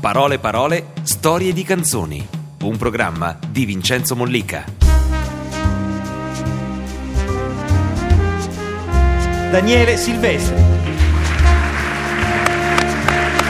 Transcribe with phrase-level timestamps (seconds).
[0.00, 2.24] Parole parole, storie di canzoni.
[2.62, 4.64] Un programma di Vincenzo Mollica.
[9.50, 10.54] Daniele Silvestri.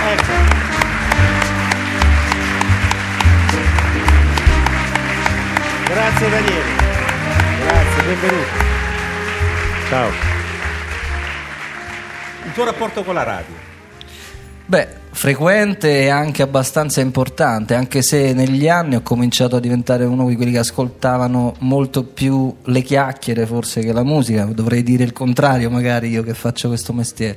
[0.06, 0.32] Ecco.
[5.84, 6.76] Grazie Daniele.
[7.60, 8.48] Grazie, benvenuto.
[9.90, 10.10] Ciao.
[12.46, 13.54] Il tuo rapporto con la radio?
[14.64, 14.97] Beh,
[15.28, 20.36] frequente e anche abbastanza importante, anche se negli anni ho cominciato a diventare uno di
[20.36, 25.68] quelli che ascoltavano molto più le chiacchiere forse che la musica, dovrei dire il contrario
[25.68, 27.36] magari io che faccio questo mestiere,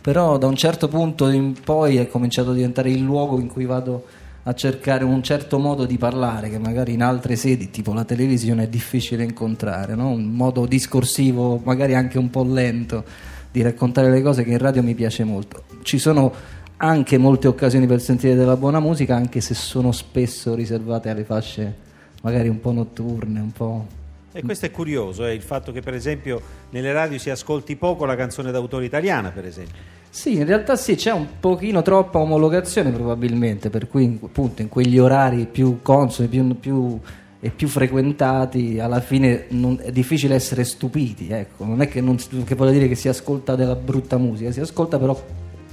[0.00, 3.66] però da un certo punto in poi è cominciato a diventare il luogo in cui
[3.66, 4.06] vado
[4.42, 8.64] a cercare un certo modo di parlare che magari in altre sedi, tipo la televisione,
[8.64, 10.08] è difficile incontrare, no?
[10.08, 13.04] un modo discorsivo, magari anche un po' lento
[13.52, 15.64] di raccontare le cose che in radio mi piace molto.
[15.82, 21.10] Ci sono anche molte occasioni per sentire della buona musica, anche se sono spesso riservate
[21.10, 21.86] alle fasce
[22.22, 23.86] magari un po' notturne, un po'...
[24.32, 28.04] E questo è curioso, eh, il fatto che per esempio nelle radio si ascolti poco
[28.04, 29.96] la canzone d'autore italiana, per esempio.
[30.10, 34.98] Sì, in realtà sì, c'è un pochino troppa omologazione probabilmente, per cui appunto in quegli
[34.98, 37.00] orari più consoni più, più,
[37.40, 41.64] e più frequentati, alla fine non, è difficile essere stupiti, ecco.
[41.64, 44.98] non è che, non, che vuole dire che si ascolta della brutta musica, si ascolta
[44.98, 45.20] però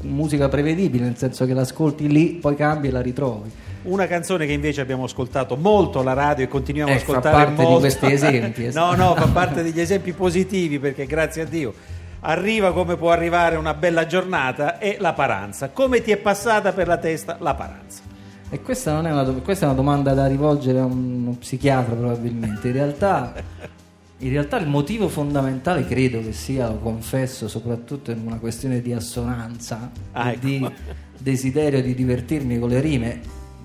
[0.07, 3.51] musica prevedibile, nel senso che l'ascolti lì, poi cambi e la ritrovi.
[3.83, 7.35] Una canzone che invece abbiamo ascoltato molto alla radio e continuiamo Eh, a fa ascoltare
[7.35, 7.73] parte molto.
[7.73, 8.95] di questi esempi, no, esatto.
[8.95, 11.73] no, fa parte degli esempi positivi perché grazie a Dio
[12.21, 15.69] arriva come può arrivare una bella giornata e la paranza.
[15.69, 18.01] Come ti è passata per la testa la paranza?
[18.49, 22.67] E questa non è una, questa è una domanda da rivolgere a uno psichiatra probabilmente.
[22.67, 23.33] In realtà,
[24.19, 28.94] in realtà il motivo fondamentale credo che sia, lo confesso, soprattutto in una questione di
[28.94, 30.45] assonanza Ah, ecco.
[30.45, 30.69] di
[31.17, 33.19] desiderio di divertirmi con le rime,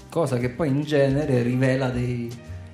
[0.09, 2.29] cosa che poi in genere rivela dei,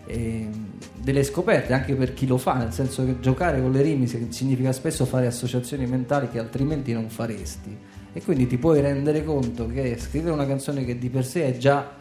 [0.06, 0.64] ehm,
[0.96, 4.26] delle scoperte anche per chi lo fa, nel senso che giocare con le rime si-
[4.30, 7.76] significa spesso fare associazioni mentali che altrimenti non faresti
[8.12, 11.56] e quindi ti puoi rendere conto che scrivere una canzone che di per sé è
[11.58, 11.92] già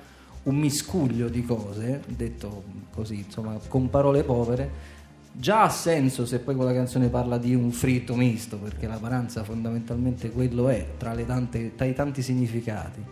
[0.44, 2.64] un miscuglio di cose, detto
[2.94, 4.94] così, insomma, con parole povere,
[5.38, 9.44] già ha senso se poi quella canzone parla di un fritto misto, perché la paranza
[9.44, 13.04] fondamentalmente quello è, tra, tante, tra i tanti significati.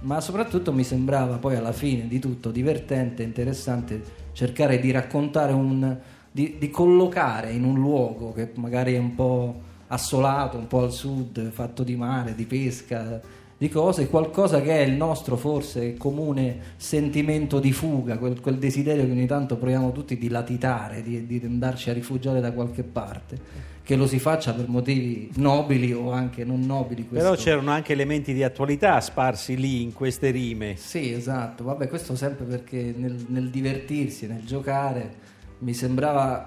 [0.00, 5.96] Ma soprattutto mi sembrava poi alla fine di tutto divertente, interessante cercare di raccontare un.
[6.30, 10.92] di, di collocare in un luogo che magari è un po' assolato, un po' al
[10.92, 13.20] sud, fatto di mare, di pesca,
[13.62, 19.04] di cose, qualcosa che è il nostro forse comune sentimento di fuga, quel, quel desiderio
[19.04, 23.38] che ogni tanto proviamo tutti di latitare, di, di andarci a rifugiare da qualche parte,
[23.84, 27.06] che lo si faccia per motivi nobili o anche non nobili.
[27.06, 30.74] questo- Però c'erano anche elementi di attualità sparsi lì in queste rime.
[30.74, 35.14] Sì, esatto, vabbè questo sempre perché nel, nel divertirsi, nel giocare,
[35.58, 36.44] mi sembrava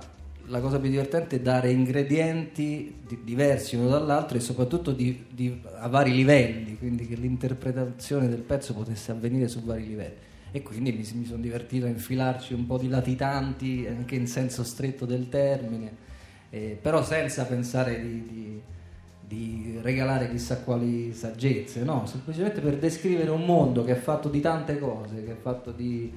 [0.48, 5.88] la cosa più divertente dare ingredienti di- diversi uno dall'altro e soprattutto di, di- a
[5.88, 10.16] vari livelli, quindi che l'interpretazione del pezzo potesse avvenire su vari livelli.
[10.52, 14.64] E quindi mi, mi sono divertito a infilarci un po' di latitanti anche in senso
[14.64, 15.92] stretto del termine,
[16.50, 18.62] eh, però senza pensare di- di,
[19.28, 24.40] di regalare chissà quali saggezze, no, semplicemente per descrivere un mondo che è fatto di
[24.40, 26.12] tante cose, che è fatto di,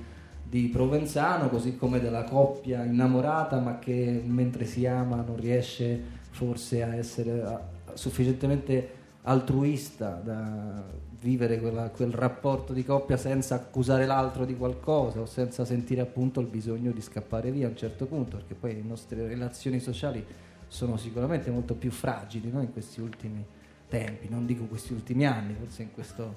[0.48, 6.82] di Provenzano, così come della coppia innamorata, ma che mentre si ama non riesce forse
[6.82, 7.58] a essere
[7.94, 10.82] sufficientemente altruista da
[11.20, 16.40] vivere quella- quel rapporto di coppia senza accusare l'altro di qualcosa o senza sentire appunto
[16.40, 20.24] il bisogno di scappare via a un certo punto, perché poi le nostre relazioni sociali
[20.66, 22.60] sono sicuramente molto più fragili no?
[22.60, 23.44] in questi ultimi
[23.88, 26.30] tempi, non dico questi ultimi anni, forse in questa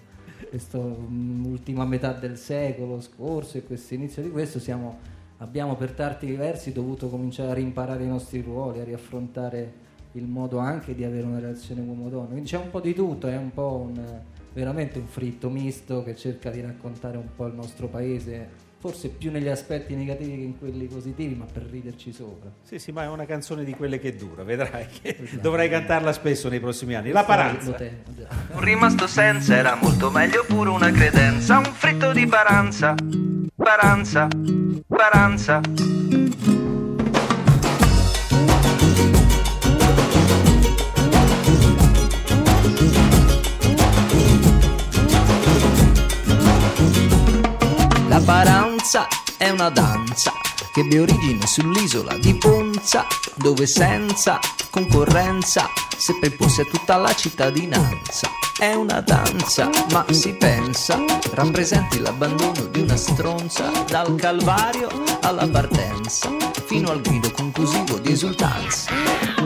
[0.79, 4.99] ultima metà del secolo scorso e questo inizio di questo siamo,
[5.37, 10.57] abbiamo per tanti versi dovuto cominciare a rimparare i nostri ruoli, a riaffrontare il modo
[10.57, 12.27] anche di avere una relazione uomo-donna.
[12.27, 14.21] Quindi c'è un po' di tutto, è un po' un,
[14.53, 19.29] veramente un fritto misto che cerca di raccontare un po' il nostro paese, forse più
[19.29, 22.49] negli aspetti negativi che in quelli positivi, ma per riderci sopra.
[22.63, 26.49] Sì, sì, ma è una canzone di quelle che dura, vedrai che dovrai cantarla spesso
[26.49, 27.11] nei prossimi anni.
[27.11, 27.77] La paranza.
[28.53, 32.95] Un rimasto senza era molto meglio pure una credenza, un fritto di paranza,
[33.55, 34.27] paranza,
[34.87, 35.61] paranza.
[48.07, 48.70] La paranza
[49.37, 50.31] è una danza
[50.73, 53.05] che ebbe origine sull'isola di Ponza,
[53.35, 54.39] dove senza
[54.71, 58.27] concorrenza, se per posto è tutta la cittadinanza.
[58.57, 60.97] È una danza, ma si pensa,
[61.33, 64.89] rappresenti l'abbandono di una stronza, dal calvario
[65.21, 66.31] alla partenza,
[66.65, 69.40] fino al grido conclusivo di esultanza.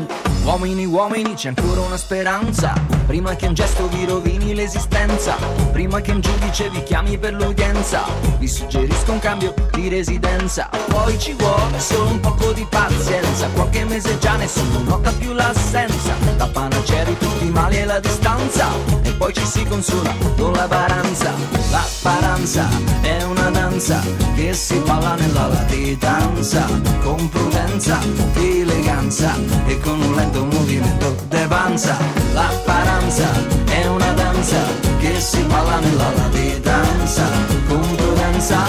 [0.45, 2.73] Uomini, uomini, c'è ancora una speranza.
[3.07, 5.35] Prima che un gesto vi rovini l'esistenza.
[5.71, 8.03] Prima che un giudice vi chiami per l'udienza.
[8.37, 10.69] Vi suggerisco un cambio di residenza.
[10.87, 13.47] Poi ci vuole solo un poco di pazienza.
[13.55, 16.13] Qualche mese già nessuno nota più l'assenza.
[16.37, 18.67] La panacea di tutti i mali è la distanza.
[19.01, 21.33] E poi ci si consola con la paranza.
[21.71, 22.69] La paranza
[23.01, 23.99] è una danza
[24.35, 26.65] che si balla nella latitanza.
[27.01, 27.99] Con prudenza,
[28.35, 31.97] eleganza e con un lento movimento de panza.
[32.33, 33.27] La paranza
[33.69, 34.57] è una danza
[34.99, 37.23] che si balla nella latitanza.
[37.67, 38.67] Con prudenza,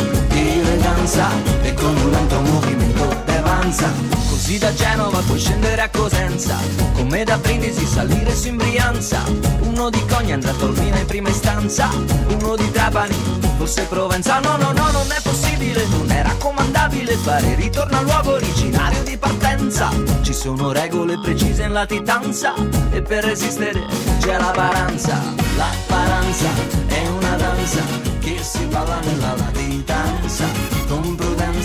[0.87, 1.29] eleganza
[1.63, 3.93] e con un lento movimento de panza.
[4.29, 6.57] Così da Genova puoi scendere a Cosenza,
[6.95, 9.23] come da Brindisi salire su in Brianza.
[9.61, 11.89] Uno di Cogna andrà a Tolmina in prima istanza,
[12.29, 13.15] uno di Trapani
[13.57, 14.39] fosse Provenza.
[14.39, 19.17] No, no, no, non è possibile, non è raccomandabile fare ritorno al luogo originario di
[19.17, 19.91] partenza.
[20.23, 22.55] Ci sono regole precise in latitanza
[22.91, 23.83] e per resistere
[24.21, 25.21] c'è la paranza.
[25.57, 26.49] La paranza
[26.87, 27.81] è una danza
[28.21, 30.45] che si balla nella latitanza,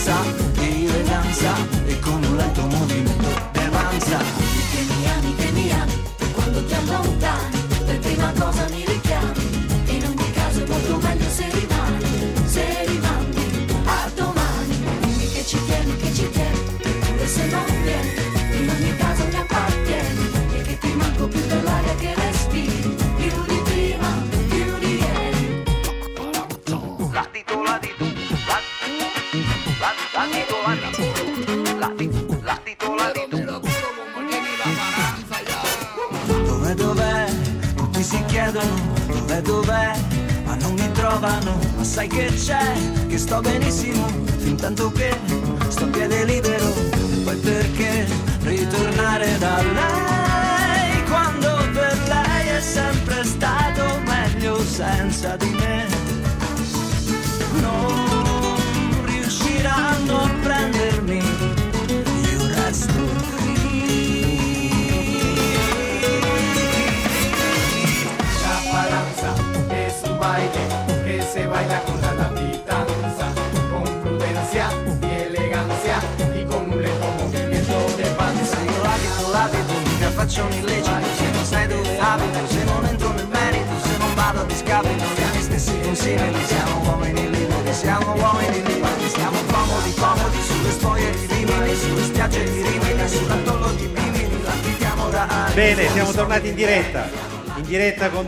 [0.03, 0.23] con prudenza,
[0.59, 1.80] eleganza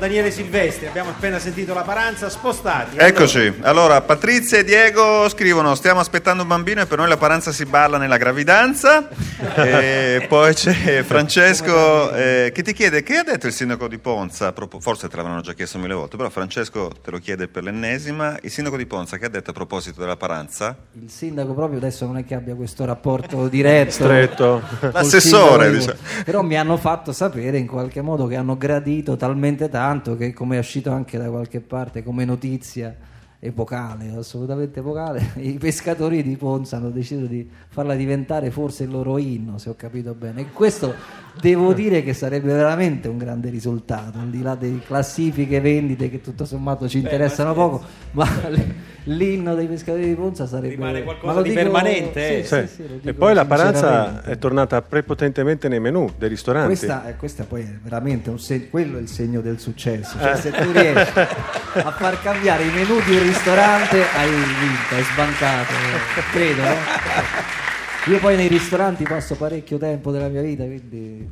[0.03, 0.85] Daniele Silvestri.
[0.87, 2.97] Abbiamo appena sentito la paranza, spostati.
[2.97, 7.53] Eccoci, allora Patrizia e Diego scrivono stiamo aspettando un bambino e per noi la paranza
[7.53, 9.07] si balla nella gravidanza
[9.57, 14.53] e poi c'è Francesco eh, che ti chiede che ha detto il sindaco di Ponza,
[14.79, 18.49] forse te l'avranno già chiesto mille volte, però Francesco te lo chiede per l'ennesima, il
[18.49, 20.75] sindaco di Ponza che ha detto a proposito della paranza?
[20.93, 23.91] Il sindaco proprio adesso non è che abbia questo rapporto diretto.
[23.91, 24.61] Stretto.
[24.79, 25.97] col L'assessore, diciamo.
[26.23, 30.55] Però mi hanno fatto sapere in qualche modo che hanno gradito talmente tanto che come
[30.55, 33.11] è uscito anche da qualche parte come notizia
[33.45, 39.17] epocale, assolutamente epocale, i pescatori di Ponza hanno deciso di farla diventare forse il loro
[39.17, 40.41] inno, se ho capito bene.
[40.41, 40.93] E questo
[41.41, 46.21] devo dire che sarebbe veramente un grande risultato, al di là delle classifiche vendite che
[46.21, 48.25] tutto sommato ci interessano poco, ma
[49.05, 52.43] l'inno dei pescatori di Ponza sarebbe Rimane qualcosa ma lo di dico- permanente, eh.
[52.45, 52.67] sì, Sì.
[53.01, 56.67] sì, e poi la paranza è tornata prepotentemente nei menù dei ristoranti.
[56.67, 60.17] Questa, eh, questa poi è veramente un segno, quello è il segno del successo.
[60.17, 60.21] Eh.
[60.21, 65.03] Cioè, se tu riesci a far cambiare i menù di un ristorante, hai vinto, hai
[65.03, 65.71] sbancato.
[65.73, 66.75] eh, Credo, no?
[68.11, 71.29] Io poi nei ristoranti passo parecchio tempo della mia vita, quindi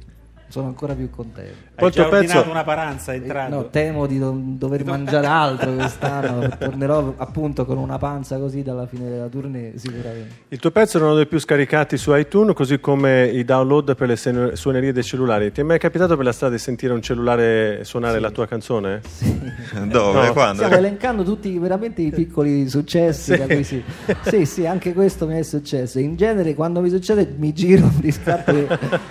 [0.51, 1.51] sono ancora più contento.
[1.51, 3.55] Hai Poi il già tuo pezzo- ordinato una paranza entrando.
[3.55, 6.48] No, temo di non dover mangiare altro quest'anno.
[6.58, 10.36] Tornerò appunto con una panza così dalla fine della tournée, sicuramente.
[10.50, 14.08] Il tuo pezzo è uno dei più scaricati su iTunes, così come i download per
[14.08, 15.51] le sen- suonerie dei cellulari.
[15.51, 19.01] Ti è mai capitato per la strada di sentire un cellulare suonare la tua canzone?
[19.86, 20.25] Dove?
[20.27, 20.34] No.
[20.34, 20.55] Quando?
[20.63, 23.81] Stiamo elencando tutti veramente i piccoli successi da cui si...
[24.24, 26.00] Sì, sì, anche questo mi è successo.
[26.00, 28.67] In genere quando mi succede mi giro di scatto e-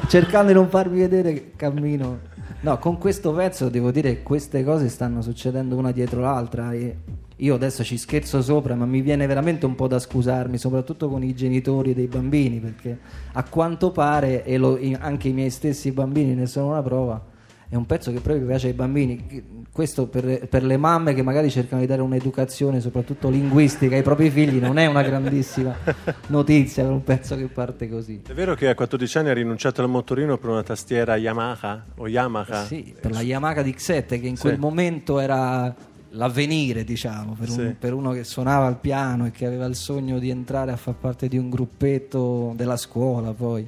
[0.08, 2.18] cercando di non farmi vedere che cammino.
[2.60, 6.96] No, con questo pezzo devo dire che queste cose stanno succedendo una dietro l'altra e
[7.36, 11.22] io adesso ci scherzo sopra, ma mi viene veramente un po' da scusarmi, soprattutto con
[11.22, 12.98] i genitori dei bambini, perché
[13.32, 17.24] a quanto pare, e lo- anche i miei stessi bambini ne sono una prova,
[17.70, 19.64] è un pezzo che proprio piace ai bambini.
[19.70, 24.28] Questo per, per le mamme che magari cercano di dare un'educazione, soprattutto linguistica, ai propri
[24.28, 25.74] figli, non è una grandissima
[26.26, 28.22] notizia per un pezzo che parte così.
[28.26, 32.08] È vero che a 14 anni ha rinunciato al motorino per una tastiera Yamaha o
[32.08, 32.64] Yamaha?
[32.64, 34.42] Sì, per la Yamaha DX7 che in Sì.
[34.42, 35.72] quel momento era
[36.14, 37.76] l'avvenire, diciamo, per, un- Sì.
[37.78, 40.94] per uno che suonava al piano e che aveva il sogno di entrare a far
[40.94, 43.64] parte di un gruppetto della scuola, poi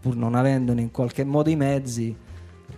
[0.00, 2.14] pur non avendone in qualche modo i mezzi,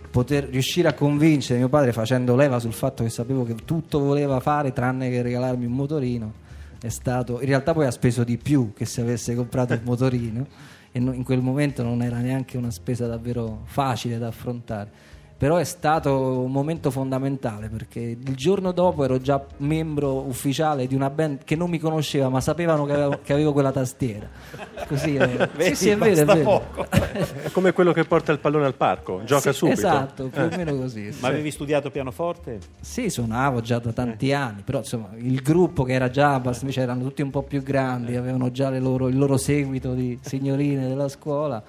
[0.09, 4.39] poter riuscire a convincere mio padre facendo leva sul fatto che sapevo che tutto voleva
[4.39, 6.33] fare tranne che regalarmi un motorino
[6.79, 10.47] è stato in realtà poi ha speso di più che se avesse comprato il motorino
[10.91, 15.63] e in quel momento non era neanche una spesa davvero facile da affrontare però è
[15.63, 21.43] stato un momento fondamentale perché il giorno dopo ero già membro ufficiale di una band
[21.43, 24.27] che non mi conosceva ma sapevano che avevo, che avevo quella tastiera
[24.87, 25.47] così eh.
[25.55, 26.43] Vedi, sì, sì, è vero, è vero.
[26.43, 26.85] poco.
[26.89, 29.77] È come quello che porta il pallone al parco, gioca Sì, subito.
[29.79, 30.45] esatto più Eh.
[30.45, 31.21] o meno così sì.
[31.21, 32.59] Ma avevi studiato pianoforte?
[32.81, 36.81] Sì, suonavo già da tanti anni, però insomma il gruppo che era già abbastanza, invece
[36.81, 40.87] erano tutti un po' più grandi, avevano già le loro- il loro seguito di signorine
[40.87, 41.61] della scuola,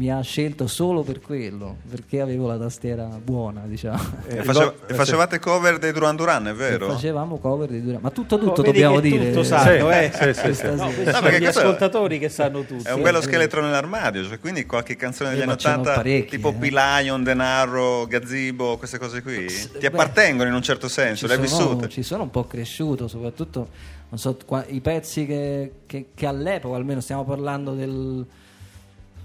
[0.00, 4.00] mi ha scelto solo per quello, perché avevo la tastiera buona, diciamo.
[4.26, 6.88] E, il face- bo- e facevate cover dei Duran Duran, è vero?
[6.88, 9.28] Facevamo cover di Duran, ma tutto tutto Oh, dobbiamo che dire.
[9.28, 10.10] tutto sanno, Sì, eh?
[10.14, 10.66] sì, sì, sì.
[10.68, 10.90] No,
[11.20, 12.88] No, gli ascoltatori che sanno tutto.
[12.88, 15.80] È un bello scheletro nell'armadio, cioè quindi qualche canzone degli Eh, anni ma ce n'ho
[15.80, 16.52] 80, parecchie, tipo eh.
[16.54, 21.38] P-Lion, Denaro, Gazzibo, queste cose qui, ti beh, appartengono in un certo senso, ci le
[21.42, 21.88] hai sono, vissute.
[21.90, 23.68] ci sono un po' cresciuto, soprattutto
[24.08, 28.24] non so, qua- i pezzi che, che- che all'epoca, almeno stiamo parlando del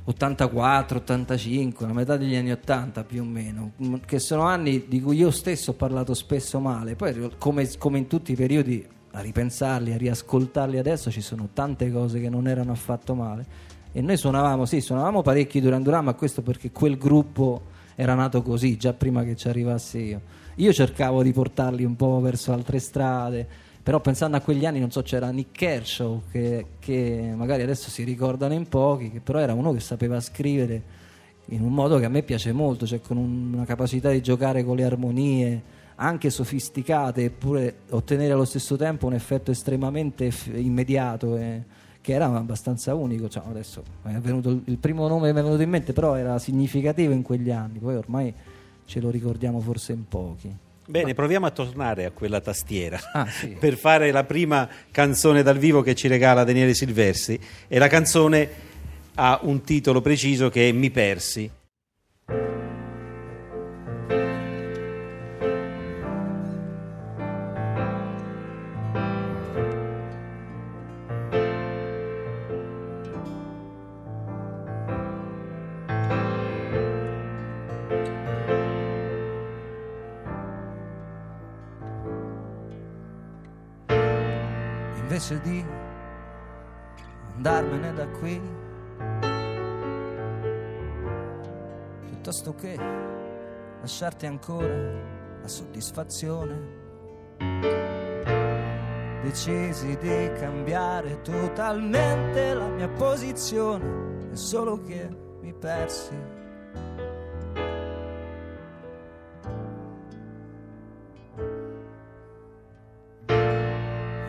[0.07, 3.71] 84, 85, la metà degli anni 80 più o meno,
[4.05, 8.07] che sono anni di cui io stesso ho parlato spesso male, poi come, come in
[8.07, 12.71] tutti i periodi a ripensarli, a riascoltarli adesso ci sono tante cose che non erano
[12.71, 17.61] affatto male e noi suonavamo, sì, suonavamo parecchi Duran Duran, ma questo perché quel gruppo
[17.95, 20.21] era nato così, già prima che ci arrivassi io.
[20.55, 23.47] Io cercavo di portarli un po' verso altre strade,
[23.85, 28.03] però pensando a quegli anni, non so, c'era Nick Kershaw, che, che magari adesso si
[28.03, 30.81] ricordano in pochi, che però era uno che sapeva scrivere
[31.49, 34.63] in un modo che a me piace molto, cioè con un- una capacità di giocare
[34.63, 35.61] con le armonie
[35.97, 41.37] anche sofisticate, eppure ottenere allo stesso tempo un effetto estremamente eff- immediato.
[41.37, 41.61] e-
[42.01, 45.61] che era abbastanza unico, cioè, adesso venuto il il primo nome che mi è venuto
[45.61, 48.31] in mente, però era significativo in quegli anni, poi ormai
[48.85, 50.55] ce lo ricordiamo forse in pochi.
[50.87, 53.55] Bene, proviamo a tornare a quella tastiera Ah, sì.
[53.59, 58.49] per fare la prima canzone dal vivo che ci regala Daniele Silversi e la canzone
[59.15, 61.49] ha un titolo preciso che è Mi persi.
[87.45, 88.41] Andarmene da qui,
[92.07, 92.75] piuttosto che
[93.81, 94.73] lasciarti ancora
[95.41, 96.83] la soddisfazione,
[99.21, 105.07] decisi di cambiare totalmente la mia posizione, è solo che
[105.41, 106.17] mi persi.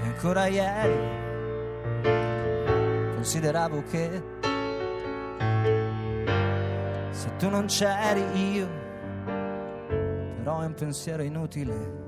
[0.03, 1.26] Ancora ieri
[3.27, 4.23] consideravo che
[7.11, 8.69] se tu non c'eri io,
[10.37, 12.05] però è un pensiero inutile.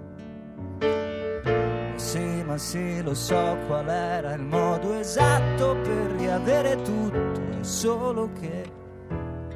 [1.97, 8.71] Sì, ma sì, lo so qual era il modo esatto per riavere tutto, solo che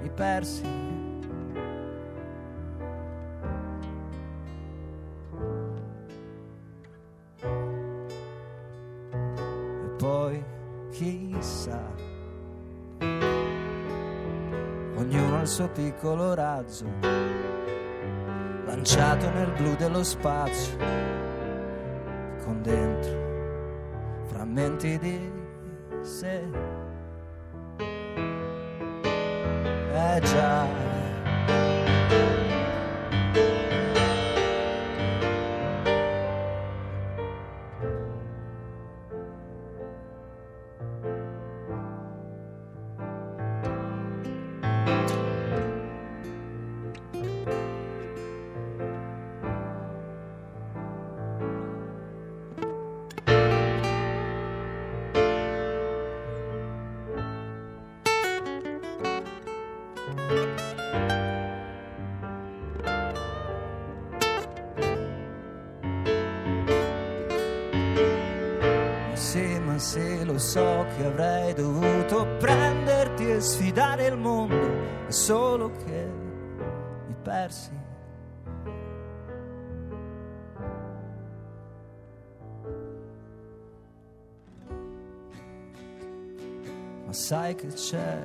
[0.00, 0.91] mi persi.
[16.72, 16.86] Razzo,
[18.64, 20.76] lanciato nel blu dello spazio,
[22.44, 25.30] con dentro frammenti di
[26.00, 26.42] sé.
[29.94, 30.91] Eh già.
[70.42, 76.11] So che avrei dovuto prenderti e sfidare il mondo, è solo che
[77.06, 77.70] mi persi.
[87.06, 88.22] Ma sai che c'è?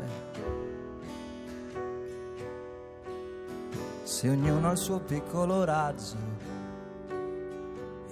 [4.03, 6.17] Se ognuno ha il suo piccolo razzo,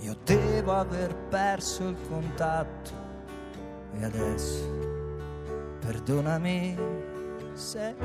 [0.01, 3.04] io devo aver perso il contatto
[3.99, 4.63] e adesso
[5.79, 6.77] perdonami
[7.53, 7.95] se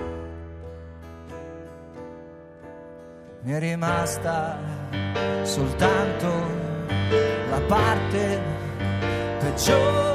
[3.43, 4.59] mi è rimasta
[5.43, 6.29] soltanto
[7.51, 8.39] la parte
[9.39, 10.10] peggiore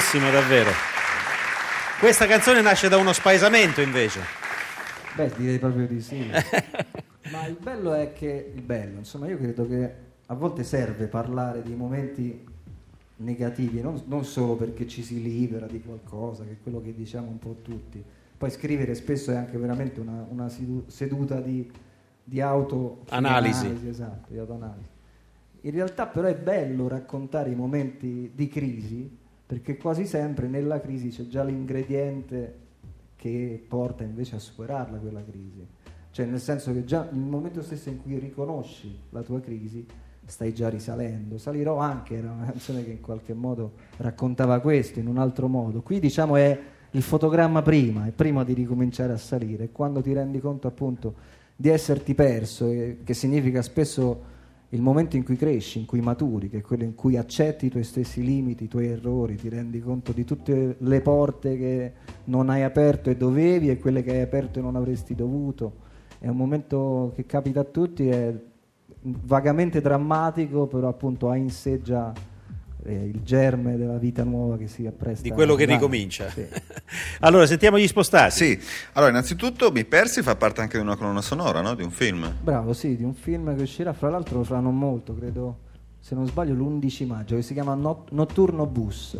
[0.00, 0.70] Bravissimo, davvero.
[1.98, 4.20] Questa canzone nasce da uno spaesamento invece.
[5.14, 6.24] Beh, direi proprio di sì.
[7.30, 11.62] Ma il bello è che, il bello, insomma, io credo che a volte serve parlare
[11.62, 12.46] di momenti
[13.16, 17.28] negativi, non, non solo perché ci si libera di qualcosa, che è quello che diciamo
[17.28, 18.02] un po' tutti.
[18.38, 21.70] Poi scrivere spesso è anche veramente una, una sedu- seduta di,
[22.24, 23.78] di auto Analisi.
[23.86, 24.88] esatto, di autoanalisi.
[25.60, 29.18] In realtà però è bello raccontare i momenti di crisi
[29.50, 32.58] perché quasi sempre nella crisi c'è già l'ingrediente
[33.16, 35.66] che porta invece a superarla quella crisi.
[36.12, 39.84] Cioè nel senso che già nel momento stesso in cui riconosci la tua crisi
[40.24, 41.36] stai già risalendo.
[41.36, 45.82] Salirò anche era una canzone che in qualche modo raccontava questo in un altro modo.
[45.82, 46.56] Qui diciamo è
[46.92, 51.14] il fotogramma prima, è prima di ricominciare a salire, quando ti rendi conto appunto
[51.56, 54.29] di esserti perso, che significa spesso
[54.72, 57.70] il momento in cui cresci, in cui maturi, che è quello in cui accetti i
[57.70, 61.92] tuoi stessi limiti, i tuoi errori, ti rendi conto di tutte le porte che
[62.24, 65.88] non hai aperto e dovevi e quelle che hai aperto e non avresti dovuto.
[66.20, 68.32] È un momento che capita a tutti, è
[69.02, 72.12] vagamente drammatico, però appunto ha in sé già
[72.84, 75.22] eh, il germe della vita nuova che si appresta.
[75.22, 76.28] Di quello che ricomincia.
[76.30, 76.46] Sì.
[77.20, 78.32] Allora, sentiamo gli spostati.
[78.32, 78.60] Sì,
[78.94, 81.74] allora innanzitutto Mi Persi fa parte anche di una colonna sonora, no?
[81.74, 82.34] Di un film.
[82.42, 85.58] Bravo, sì, di un film che uscirà fra l'altro fra non molto, credo,
[86.00, 89.16] se non sbaglio, l'11 maggio, che si chiama Not- Notturno Bus.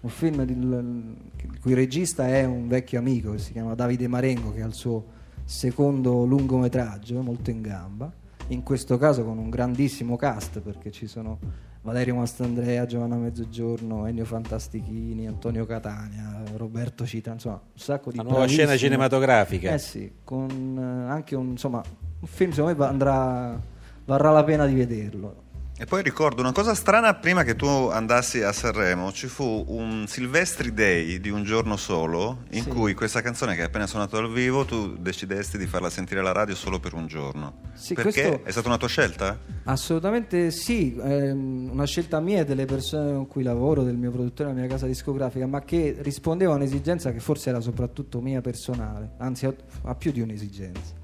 [0.00, 4.52] Un film di- il cui regista è un vecchio amico che si chiama Davide Marengo,
[4.52, 5.04] che ha il suo
[5.44, 8.12] secondo lungometraggio, molto in gamba.
[8.48, 11.38] In questo caso con un grandissimo cast, perché ci sono
[11.82, 18.22] Valerio Mastandrea, Giovanna Mezzogiorno, Ennio Fantastichini, Antonio Catania, Roberto Cita, insomma, un sacco di La
[18.22, 19.72] nuova scena cinematografica.
[19.72, 21.82] Eh sì, con eh, anche un, insomma,
[22.20, 23.60] un film secondo me andrà,
[24.04, 25.50] varrà la pena di vederlo.
[25.78, 30.04] E poi ricordo una cosa strana, prima che tu andassi a Sanremo ci fu un
[30.06, 32.68] Silvestri Day di un giorno solo in Sì.
[32.68, 36.30] cui questa canzone che hai appena suonato dal vivo tu decidesti di farla sentire alla
[36.30, 37.54] radio solo per un giorno.
[37.72, 38.10] Sì, Perché?
[38.12, 39.36] questo- È stata una tua scelta?
[39.64, 44.50] Assolutamente sì, ehm, una scelta mia e delle persone con cui lavoro, del mio produttore,
[44.50, 49.14] della mia casa discografica, ma che rispondeva a un'esigenza che forse era soprattutto mia personale,
[49.18, 49.54] anzi a,
[49.84, 51.00] a più di un'esigenza.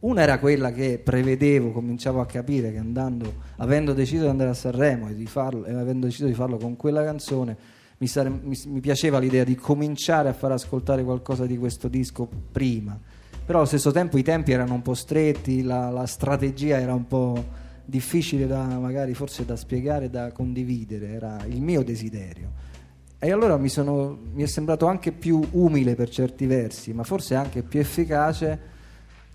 [0.00, 4.54] Una era quella che prevedevo, cominciavo a capire che andando, avendo deciso di andare a
[4.54, 7.56] Sanremo e, di farlo, e avendo deciso di farlo con quella canzone,
[7.96, 12.28] mi, sare- mi- mi piaceva l'idea di cominciare a far ascoltare qualcosa di questo disco
[12.52, 12.98] prima.
[13.46, 17.06] Però allo stesso tempo i tempi erano un po' stretti, la, la strategia era un
[17.06, 17.42] po'
[17.82, 22.50] difficile da magari forse da spiegare da condividere, era il mio desiderio.
[23.18, 27.34] E allora mi, sono- mi è sembrato anche più umile per certi versi, ma forse
[27.34, 28.76] anche più efficace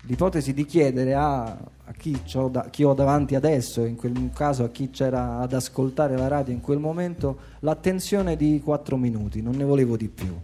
[0.06, 4.64] l'ipotesi di chiedere a, a chi, c'ho da- chi ho davanti adesso, in quel caso
[4.64, 9.54] a chi c'era ad ascoltare la radio in quel momento, l'attenzione di quattro minuti, non
[9.56, 10.34] ne volevo di più.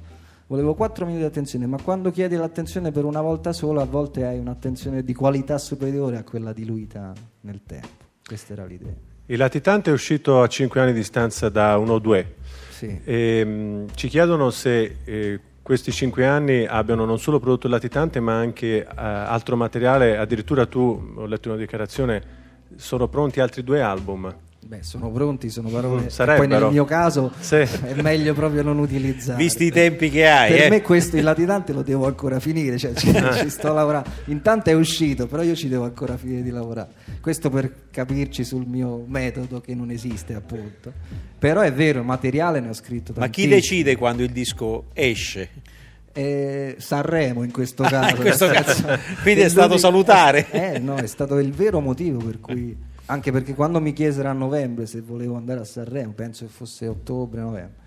[0.46, 4.26] Volevo quattro minuti di attenzione, ma quando chiedi l'attenzione per una volta sola, a volte
[4.26, 8.04] hai un'attenzione di qualità superiore a quella diluita nel tempo.
[8.24, 8.92] Questa era l'idea.
[9.26, 12.34] Il latitante è uscito a 5 anni di distanza da 1 o 2.
[12.70, 13.00] Sì.
[13.04, 18.34] Ehm, ci chiedono se eh, questi 5 anni abbiano non solo prodotto il latitante ma
[18.34, 22.22] anche eh, altro materiale, addirittura tu, ho letto una dichiarazione,
[22.74, 24.34] sono pronti altri due album.
[24.62, 26.10] Beh, sono pronti, sono parole.
[26.10, 26.46] Sarebbero.
[26.48, 27.56] Poi nel mio caso Sì.
[27.56, 29.36] è meglio proprio non utilizzare.
[29.42, 30.68] Visti i tempi che hai, per eh.
[30.68, 34.08] me questo il latitante lo devo ancora finire, cioè ci, ci sto lavorando.
[34.26, 36.90] Intanto è uscito, però io ci devo ancora finire di lavorare.
[37.20, 40.92] Questo per capirci sul mio metodo che non esiste, appunto.
[41.38, 43.54] Però è vero, materiale ne ho scritto Ma chi tantissimo.
[43.54, 45.48] decide quando il disco esce?
[46.12, 48.14] Eh, Sanremo in questo Ah, caso.
[48.14, 48.84] in questo caso.
[49.22, 50.46] Quindi è stato lui- salutare.
[50.52, 52.76] Eh, no, è stato il vero motivo per cui.
[53.10, 56.86] Anche perché quando mi chiesero a novembre se volevo andare a Sanremo, penso che fosse
[56.86, 57.78] ottobre, novembre.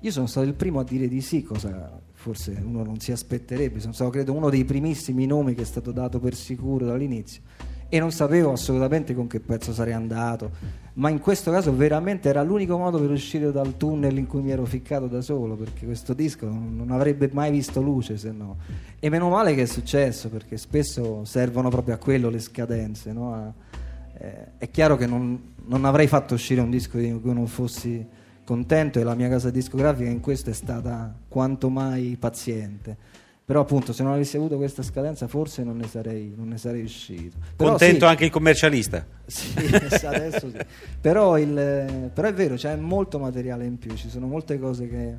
[0.00, 3.80] Io sono stato il primo a dire di sì, cosa forse uno non si aspetterebbe.
[3.80, 7.42] Sono stato, credo, uno dei primissimi nomi che è stato dato per sicuro dall'inizio.
[7.86, 10.50] E non sapevo assolutamente con che pezzo sarei andato.
[10.94, 14.52] Ma in questo caso veramente era l'unico modo per uscire dal tunnel in cui mi
[14.52, 18.56] ero ficcato da solo, perché questo disco non, non avrebbe mai visto luce se no.
[18.98, 23.12] E meno male che è successo, perché spesso servono proprio a quello le scadenze.
[23.12, 23.34] no?
[23.34, 23.80] A-
[24.22, 28.06] eh, è chiaro che non, non avrei fatto uscire un disco di cui non fossi
[28.44, 32.96] contento e la mia casa discografica in questo è stata quanto mai paziente.
[33.44, 36.82] Però appunto se non avessi avuto questa scadenza forse non ne sarei, non ne sarei
[36.84, 37.36] uscito.
[37.56, 39.04] Però Contento sì, anche il commercialista.
[39.26, 39.52] sì,
[40.06, 40.56] adesso sì.
[41.00, 45.16] Però, il- però è vero, c'è molto materiale in più, ci sono molte cose che,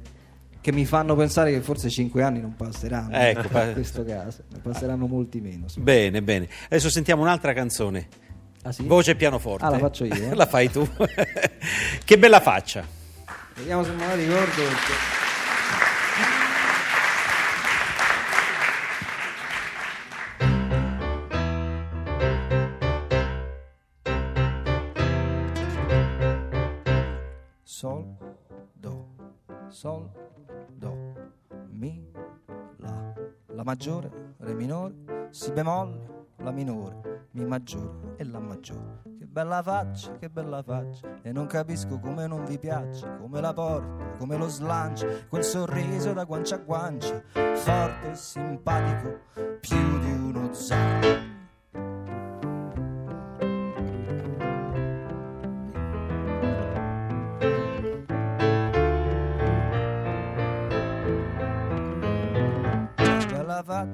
[0.61, 3.13] che mi fanno pensare che forse cinque anni non passeranno.
[3.13, 5.65] Ecco, in questo caso, ne passeranno molti meno.
[5.77, 6.47] Bene, bene.
[6.67, 8.07] Adesso sentiamo un'altra canzone.
[8.65, 8.83] Ah, sì?
[8.85, 9.65] Voce pianoforte.
[9.65, 10.33] Ah, la faccio io, eh?
[10.35, 10.87] la fai tu.
[12.05, 12.85] che bella faccia.
[13.55, 14.61] Vediamo se me la ricordo.
[27.63, 28.15] Sol,
[28.71, 29.07] do,
[29.67, 30.09] sol,
[30.69, 30.95] do,
[31.69, 32.09] mi,
[32.77, 33.13] la,
[33.47, 39.01] la maggiore, re minore, si bemolle, la minore, mi maggiore e la maggiore.
[39.17, 43.53] Che bella faccia, che bella faccia, e non capisco come non vi piace, come la
[43.53, 49.19] porta, come lo slancia, quel sorriso da guancia a guancia, forte e simpatico,
[49.59, 51.32] più di uno zar.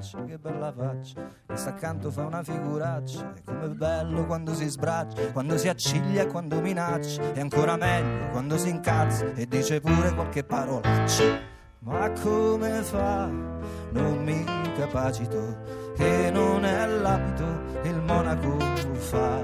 [0.00, 4.66] Faccia, che bella faccia, e sta accanto fa una figuraccia, e com'è bello quando si
[4.66, 10.14] sbraccia, quando si acciglia quando minaccia, e ancora meglio quando si incazza e dice pure
[10.14, 11.48] qualche parolaccia.
[11.80, 13.26] Ma come fa?
[13.26, 14.44] Non mi
[14.76, 15.58] capacito,
[15.96, 17.44] che non è l'abito,
[17.82, 18.58] il monaco
[18.94, 19.42] fa.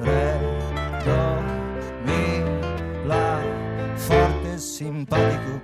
[0.00, 0.38] Re,
[1.04, 1.40] do,
[2.04, 3.40] mi, la,
[3.94, 5.60] forte e simpatico,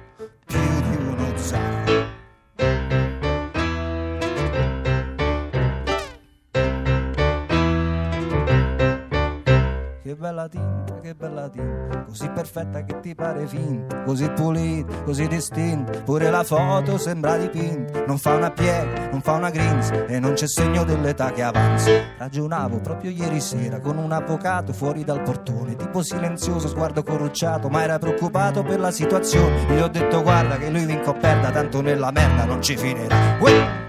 [10.25, 16.01] bella tinta, che bella tinta, così perfetta che ti pare finta, così pulita, così distinta,
[16.01, 20.33] pure la foto sembra dipinta, non fa una piega, non fa una grinza e non
[20.33, 21.91] c'è segno dell'età che avanza.
[22.17, 27.83] Ragionavo proprio ieri sera con un avvocato fuori dal portone, tipo silenzioso, sguardo corrucciato, ma
[27.83, 29.67] era preoccupato per la situazione.
[29.77, 33.37] Gli ho detto guarda che lui vinco perda, tanto nella merda non ci finirà.
[33.41, 33.84] Uè!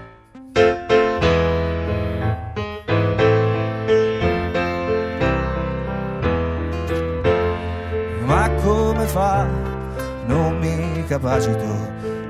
[11.16, 11.64] Mi capacito,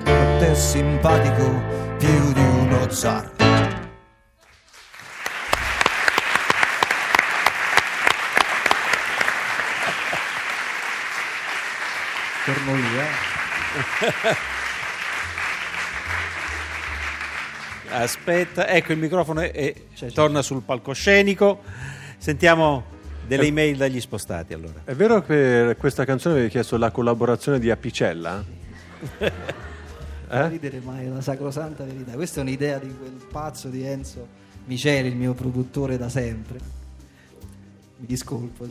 [0.05, 1.63] a te simpatico
[1.99, 3.31] più di uno zar.
[12.45, 14.35] Torno lì, eh.
[17.91, 21.63] Aspetta, ecco il microfono e, e C'è, c'è, torna sul palcoscenico.
[22.19, 22.85] Sentiamo
[23.27, 23.47] delle Eh.
[23.49, 24.83] email dagli spostati allora.
[24.85, 25.27] È vero che
[25.67, 28.56] per questa canzone avevi chiesto la collaborazione di Apicella?
[30.29, 32.13] Non ridere mai, è la sacrosanta verità.
[32.13, 34.27] Questa è un'idea di quel pazzo di Enzo
[34.67, 36.59] Miceli, il mio produttore da sempre.
[37.99, 38.67] Mi discolpo,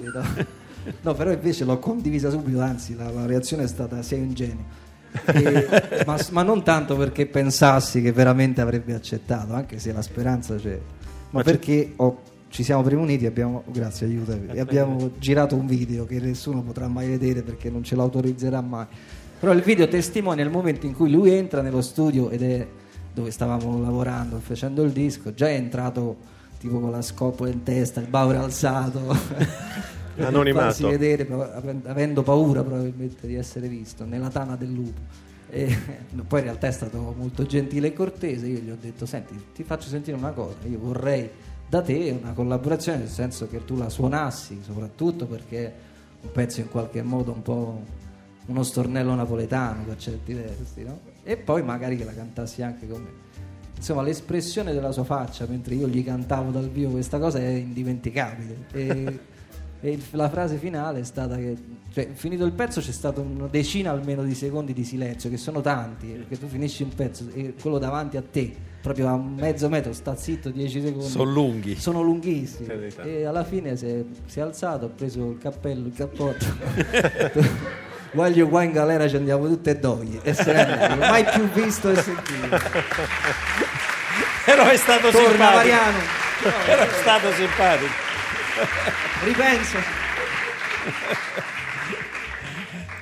[1.02, 1.14] no?
[1.14, 4.84] Però invece l'ho condivisa subito, anzi la, la reazione è stata sei un genio.
[5.28, 10.56] E- ma, ma non tanto perché pensassi che veramente avrebbe accettato, anche se la speranza
[10.56, 10.78] c'è,
[11.30, 16.20] ma, perché ho- ci siamo premuniti, abbiamo, grazie aiutami, e abbiamo girato un video che
[16.20, 18.86] nessuno potrà mai vedere perché non ce l'autorizzerà mai.
[19.46, 22.68] Però il video testimonia il momento in cui lui entra nello studio ed è
[23.14, 26.18] dove stavamo lavorando, facendo il disco, già è entrato
[26.58, 29.02] tipo con la scopola in testa, il baule alzato.
[30.18, 30.88] Anonimato.
[30.88, 31.28] vedere,
[31.84, 35.00] avendo paura probabilmente di essere visto nella tana del lupo.
[35.52, 35.78] E,
[36.28, 38.48] poi in realtà è stato molto gentile e cortese.
[38.48, 40.56] Io gli ho detto: Senti, ti faccio sentire una cosa.
[40.68, 41.30] Io vorrei
[41.70, 45.72] da te una collaborazione, nel senso che tu la suonassi, soprattutto perché
[46.22, 47.84] un pezzo in qualche modo un po'
[48.48, 51.00] uno stornello napoletano per certi versi, no?
[51.24, 53.10] E poi magari che la cantassi anche con me.
[53.76, 58.66] Insomma, l'espressione della sua faccia mentre io gli cantavo dal vivo questa cosa è indimenticabile.
[58.72, 59.20] E,
[59.82, 61.58] e il- la frase finale è stata che,
[61.92, 65.62] cioè, finito il pezzo c'è stata una decina almeno di secondi di silenzio, che sono
[65.62, 69.92] tanti, perché tu finisci un pezzo e quello davanti a te, proprio a mezzo metro,
[69.92, 71.08] sta zitto 10 secondi.
[71.10, 71.76] Sono lunghi.
[71.76, 72.70] Sono lunghissimi.
[73.04, 76.46] E alla fine si è, si è alzato, ha preso il cappello, il cappotto.
[78.16, 80.20] Voglio qua in galera ci andiamo tutte e due.
[80.24, 82.62] E se ne mai più visto e sentito.
[84.46, 85.56] Però è stato Torna simpatico.
[85.56, 85.98] Mariano.
[86.66, 87.94] Però è stato simpatico.
[89.24, 89.80] Ripensa.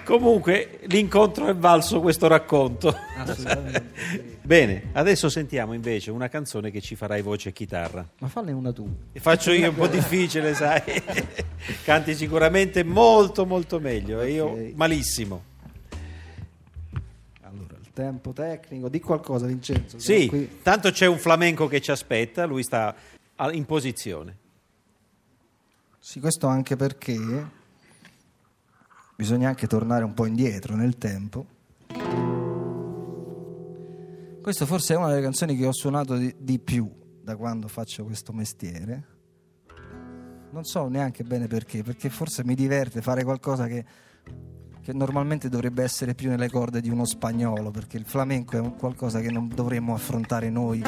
[0.03, 2.95] Comunque l'incontro è valso questo racconto.
[3.17, 3.91] Assolutamente.
[3.95, 4.31] sì.
[4.43, 8.05] Bene, adesso sentiamo invece una canzone che ci farai voce e chitarra.
[8.19, 8.87] Ma falle una tu.
[9.13, 10.81] E Faccio io un po' difficile, sai.
[11.83, 15.43] Canti sicuramente molto molto meglio e io malissimo.
[17.41, 18.89] Allora, il tempo tecnico.
[18.89, 19.97] Di qualcosa, Vincenzo.
[19.97, 22.93] Sì, Qui- tanto c'è un flamenco che ci aspetta, lui sta
[23.51, 24.37] in posizione.
[25.99, 27.13] Sì, questo anche perché
[29.15, 31.45] bisogna anche tornare un po' indietro nel tempo.
[34.41, 38.03] Questo forse è una delle canzoni che ho suonato di, di più da quando faccio
[38.03, 39.07] questo mestiere.
[40.51, 43.85] Non so neanche bene perché, perché forse mi diverte fare qualcosa che,
[44.81, 49.21] che normalmente dovrebbe essere più nelle corde di uno spagnolo, perché il flamenco è qualcosa
[49.21, 50.81] che non dovremmo affrontare noi,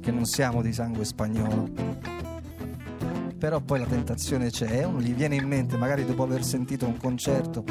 [0.00, 2.05] che non siamo di sangue spagnolo
[3.46, 6.96] però poi la tentazione c'è, uno gli viene in mente magari dopo aver sentito un
[6.96, 7.62] concerto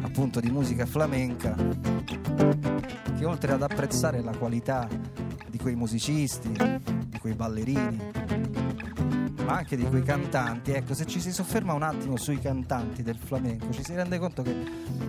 [0.00, 1.54] appunto di musica flamenca
[2.04, 4.88] che oltre ad apprezzare la qualità
[5.46, 6.50] di quei musicisti,
[7.06, 8.10] di quei ballerini,
[9.44, 13.16] ma anche di quei cantanti, ecco, se ci si sofferma un attimo sui cantanti del
[13.16, 14.54] flamenco, ci si rende conto che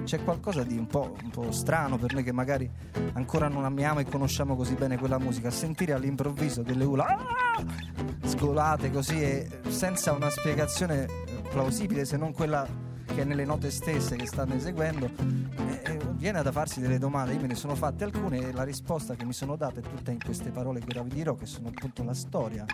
[0.04, 2.70] c'è qualcosa di un po', un po' strano per noi che magari
[3.14, 7.64] ancora non amiamo e conosciamo così bene quella musica, sentire all'improvviso delle ula "Ah!"
[8.26, 12.68] scolate così e senza una spiegazione eh, plausibile se non quella
[13.06, 15.10] che è nelle note stesse che stanno eseguendo
[15.86, 17.34] eh, viene da farsi delle domande.
[17.34, 20.12] Io me ne sono fatte alcune e la risposta che mi sono data è tutta
[20.12, 22.66] in queste parole che ora vi dirò che sono appunto la storia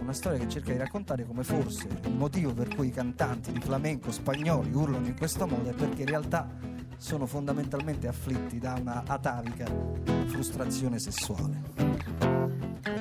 [0.00, 3.60] una storia che cerca di raccontare come forse il motivo per cui i cantanti di
[3.60, 6.46] flamenco spagnoli urlano in questo modo è perché in realtà
[6.98, 9.66] sono fondamentalmente afflitti da una atavica
[10.26, 12.33] frustrazione sessuale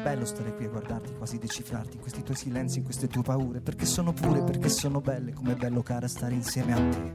[0.01, 3.59] bello stare qui a guardarti, quasi decifrarti in questi tuoi silenzi, in queste tue paure,
[3.59, 7.11] perché sono pure, perché sono belle, come è bello cara stare insieme a te.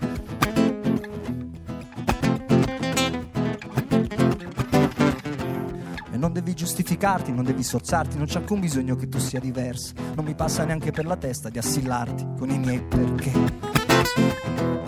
[6.19, 9.93] Non devi giustificarti, non devi sozzarti, non c'è alcun bisogno che tu sia diversa.
[10.15, 14.88] Non mi passa neanche per la testa di assillarti con i miei perché.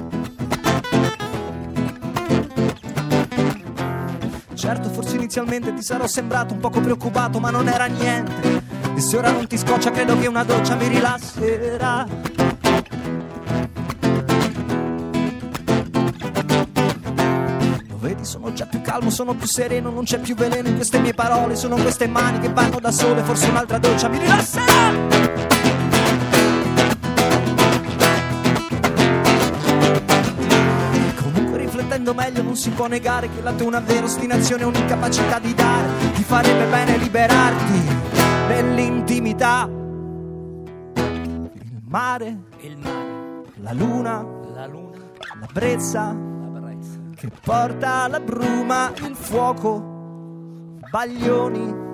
[4.61, 8.63] Certo, forse inizialmente ti sarò sembrato un poco preoccupato, ma non era niente.
[8.95, 12.07] E se ora non ti scoccia, credo che una doccia mi rilasserà.
[17.89, 20.99] Lo vedi, sono già più calmo, sono più sereno, non c'è più veleno in queste
[20.99, 25.20] mie parole, sono queste mani che vanno da sole, forse un'altra doccia mi rilasserà.
[32.11, 35.55] Riflettendo meglio non si può negare che la tua è una vera ostinazione, un'incapacità di
[35.55, 35.89] dare.
[36.15, 37.81] Ti farebbe bene liberarti
[38.49, 39.69] dell'intimità.
[40.95, 44.99] Il mare, Il mare, la luna, la luna,
[45.41, 46.17] la brezza
[46.53, 46.99] la brezza.
[47.15, 51.89] che porta la bruma, il fuoco, baglioni.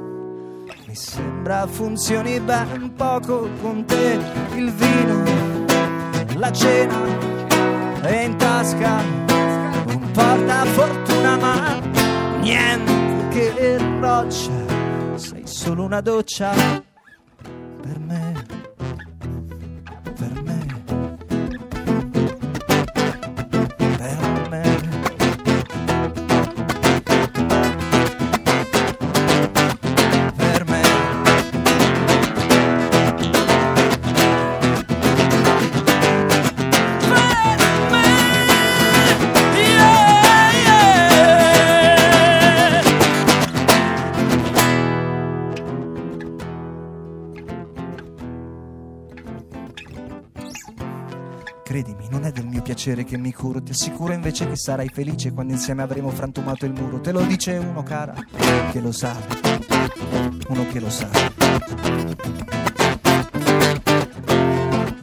[0.86, 4.18] Mi sembra funzioni ben poco con te,
[4.54, 5.22] il vino,
[6.36, 7.04] la cena
[8.02, 9.25] e in tasca
[10.16, 11.78] un portafortuna ma
[12.40, 14.50] niente che roccia,
[15.16, 16.52] sei solo una doccia
[17.82, 18.25] per me,
[51.66, 55.32] Credimi, non è del mio piacere che mi curo, ti assicuro invece che sarai felice
[55.32, 57.00] quando insieme avremo frantumato il muro.
[57.00, 58.14] Te lo dice uno, cara,
[58.70, 59.16] che lo sa,
[60.46, 61.08] uno che lo sa.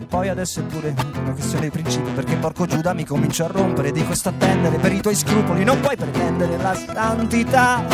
[0.07, 3.91] Poi adesso è pure una questione di principio, perché porco Giuda mi comincio a rompere,
[3.91, 7.85] dico sto a attendere per i tuoi scrupoli, non puoi pretendere la santità.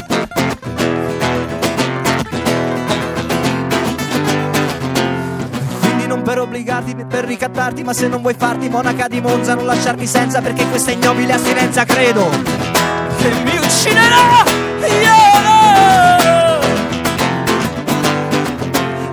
[6.29, 10.41] Per obbligarti, per ricattarti, ma se non vuoi farti monaca di Monza, non lasciarmi senza,
[10.41, 12.29] perché questa ignobile astinenza credo
[13.17, 14.45] che mi ucciderà.
[14.79, 15.29] Yeah!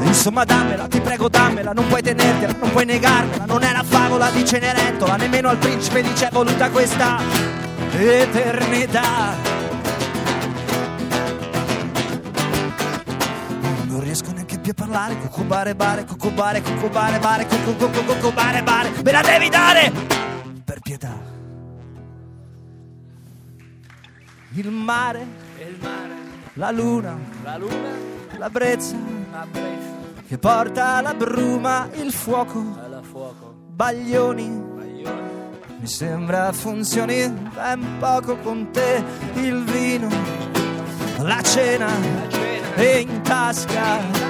[0.03, 4.29] Insomma dammela, ti prego dammela, non puoi tenertela, non puoi negarmela, non è la favola
[4.29, 7.19] di Cenerentola, nemmeno al principe di c'è voluta questa
[7.97, 9.56] eternità.
[14.97, 19.49] Neanche più a parlare, cucubare bare, cucubare, cucubare bare, cucubare, cucubare bare, me la devi
[19.49, 19.93] dare!
[20.65, 21.13] Per pietà.
[24.55, 25.27] Il mare,
[26.55, 27.15] la luna,
[28.39, 28.97] la brezza,
[30.27, 32.63] che porta la bruma, il fuoco,
[33.69, 34.75] baglioni.
[35.79, 39.05] Mi sembra funzioni ben poco con te,
[39.35, 40.09] il vino,
[41.19, 41.91] la cena,
[42.77, 44.26] e in tasca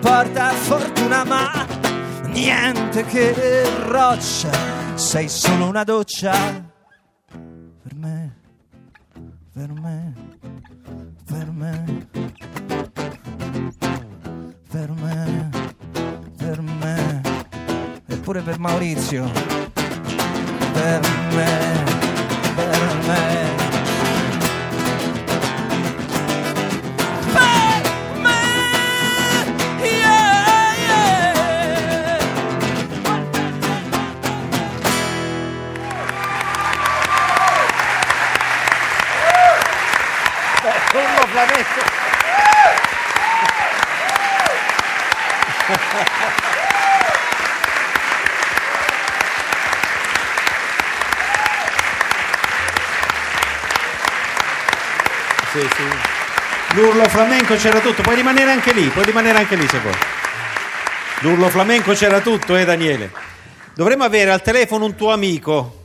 [0.00, 1.66] porta fortuna ma
[2.26, 4.50] niente che roccia,
[4.94, 6.32] sei solo una doccia.
[7.82, 8.36] Per me,
[9.52, 10.14] per me,
[11.24, 12.06] per me
[14.76, 15.48] per me,
[16.36, 17.20] per me,
[18.06, 19.30] e pure per Maurizio,
[20.72, 21.15] per me,
[56.76, 59.94] L'urlo flamenco c'era tutto, puoi rimanere anche lì, puoi rimanere anche lì se vuoi.
[61.20, 63.10] L'urlo flamenco c'era tutto, eh Daniele.
[63.74, 65.84] Dovremmo avere al telefono un tuo amico.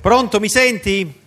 [0.00, 1.18] Pronto, mi senti?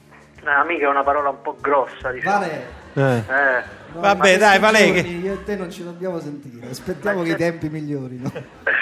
[0.43, 2.39] No, amica è una parola un po' grossa, diciamo.
[2.39, 3.01] Vale, Eh.
[3.01, 7.29] Eh, no, Vabbè, dai, Vale, che- Io e te non ci dobbiamo sentire, aspettiamo che
[7.31, 8.31] i tempi migliorino.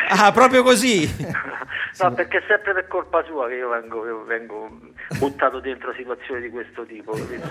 [0.09, 1.09] Ah, proprio così.
[1.99, 4.69] no, perché è sempre per colpa sua che io vengo, io vengo
[5.17, 7.11] buttato dentro situazioni di questo tipo.
[7.11, 7.47] capito?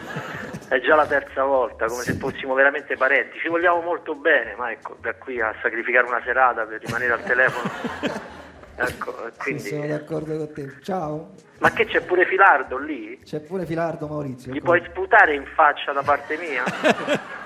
[0.68, 3.38] È già la terza volta, come se fossimo veramente parenti.
[3.38, 7.22] Ci vogliamo molto bene, ma ecco, da qui a sacrificare una serata per rimanere al
[7.22, 8.28] telefono.
[8.82, 9.60] Ecco, quindi...
[9.60, 10.72] sono d'accordo con te.
[10.82, 13.20] Ciao, Ma che c'è pure Filardo lì?
[13.22, 14.50] c'è pure Filardo Maurizio.
[14.52, 16.64] Gli puoi sputare in faccia da parte mia?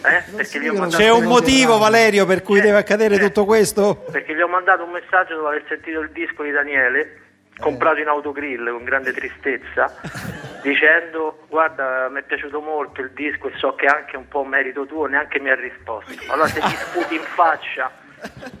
[0.00, 0.86] Eh?
[0.88, 1.78] C'è un motivo.
[1.78, 3.18] Valerio, per cui Eh, deve accadere eh.
[3.18, 3.96] tutto questo?
[4.10, 7.20] Perché gli ho mandato un messaggio dopo aver sentito il disco di Daniele,
[7.58, 9.94] comprato in autogrill con grande tristezza,
[10.62, 14.44] dicendo guarda mi è piaciuto molto il disco e so che è anche un po'
[14.44, 16.12] merito tuo, neanche mi ha risposto.
[16.28, 17.90] Allora se ti sputi in faccia,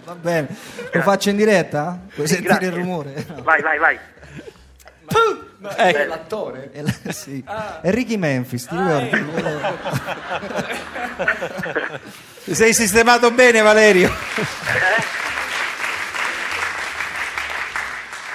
[0.04, 0.48] Va bene,
[0.92, 1.96] lo faccio in diretta?
[2.14, 2.68] Puoi Sì, sentire grazie.
[2.68, 3.12] il rumore?
[3.44, 3.98] vai vai vai.
[5.76, 6.08] Ecco.
[6.08, 6.70] L'attore?
[6.72, 7.42] È, la- sì.
[7.82, 9.10] È Ricky Memphis, ti ricordi?
[12.44, 14.10] Ti sei sistemato bene, Valerio?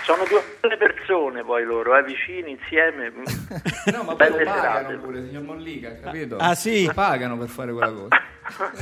[0.04, 3.12] Sono due belle persone poi loro, eh, vicini, insieme.
[3.92, 4.68] No, ma poi Belle lo serate.
[4.84, 6.38] pagano pure, signor Mollica, capito?
[6.38, 6.90] Ah, sì?
[6.94, 8.08] Pagano per fare quella cosa.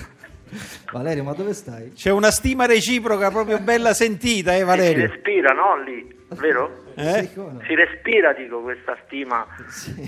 [0.94, 1.94] Valerio, ma dove stai?
[1.94, 5.08] C'è una stima reciproca proprio bella sentita, eh, Si Valerio?
[5.08, 5.82] respira, no?
[5.84, 6.84] Lì, vero?
[6.96, 7.24] Eh?
[7.24, 7.42] Sì?
[7.68, 9.46] Si respira, dico, questa stima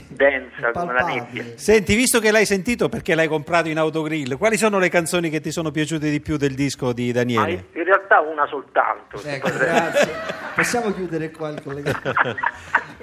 [0.07, 1.43] densa come la nebbia.
[1.55, 5.41] Senti, visto che l'hai sentito perché l'hai comprato in autogrill, quali sono le canzoni che
[5.41, 7.65] ti sono piaciute di più del disco di Ma Daniele?
[7.73, 9.21] in realtà una soltanto.
[9.23, 10.11] Ecco, grazie.
[10.55, 12.13] Possiamo chiudere qua il collegamento?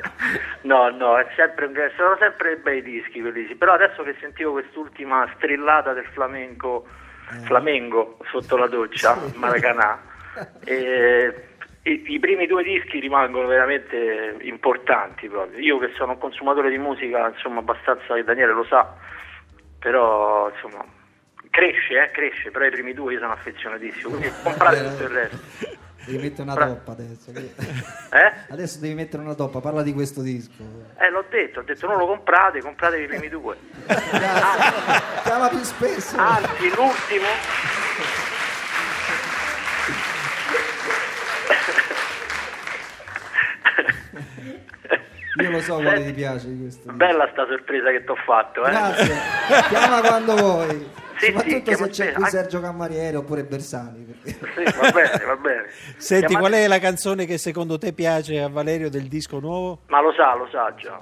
[0.62, 3.54] No, no, è sempre sono sempre bei dischi quelli sì.
[3.54, 6.86] Però adesso che sentivo quest'ultima strillata del flamenco,
[7.44, 10.00] flamengo sotto la doccia, Maracanà,
[10.64, 11.48] eh,
[11.84, 15.58] i, i primi due dischi rimangono veramente importanti proprio.
[15.58, 18.94] Io che sono un consumatore di musica, insomma, abbastanza, Daniele lo sa,
[19.78, 20.84] però insomma
[21.50, 25.38] cresce, eh, cresce, però i primi due io sono affezionatissimo, quindi comprate tutto il resto.
[26.06, 27.32] Devi mettere una toppa adesso.
[28.14, 28.32] Eh?
[28.50, 30.62] Adesso devi mettere una toppa, parla di questo disco.
[30.98, 33.56] Eh, l'ho detto, ho detto non lo comprate, comprate i primi due.
[35.24, 36.16] Chiama più spesso.
[36.16, 37.26] Anzi, l'ultimo.
[45.42, 46.92] Io lo so quale ti piace di questo.
[46.92, 48.70] Bella sta sorpresa che ti ho fatto, eh?
[48.70, 49.14] Grazie.
[49.68, 50.88] Chiama quando vuoi.
[51.16, 54.02] Sì, Soprattutto sì, se c'è qui Sergio Cammariere oppure Bersani.
[54.04, 55.64] perché- Sì, va bene, va bene.
[55.96, 59.80] Senti, Chiamate- qual è la canzone che secondo te piace a Valerio del disco nuovo?
[59.86, 61.00] Ma lo sa, lo sa già.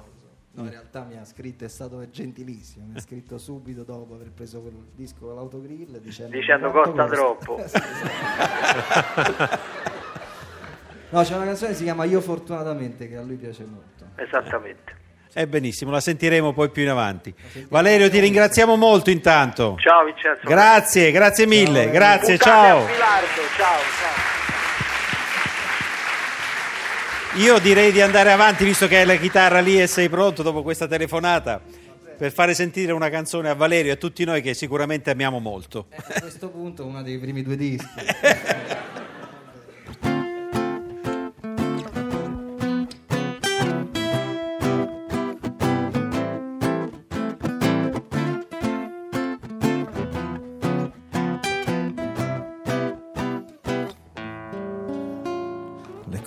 [0.55, 4.33] No, in realtà mi ha scritto, è stato gentilissimo, mi ha scritto subito dopo aver
[4.33, 7.57] preso quel disco con l'autogrill dicendo, Dicendo costa troppo.
[7.67, 9.59] Sì, esatto.
[11.11, 14.02] no, c'è una canzone che si chiama Io fortunatamente che a lui piace molto.
[14.17, 15.01] Esattamente.
[15.35, 17.35] Eh benissimo, la sentiremo poi più in avanti.
[17.69, 19.77] Valerio, ti ringraziamo molto intanto.
[19.79, 20.43] Ciao Vincenzo.
[20.45, 22.85] Grazie, grazie mille, grazie, ciao.
[22.85, 24.33] Bilardo, ciao, ciao.
[27.37, 30.63] Io direi di andare avanti, visto che hai la chitarra lì e sei pronto dopo
[30.63, 31.63] questa telefonata,
[32.19, 35.87] per fare sentire una canzone a Valerio e a tutti noi che sicuramente amiamo molto.
[35.97, 37.89] A questo punto uno dei primi due dischi.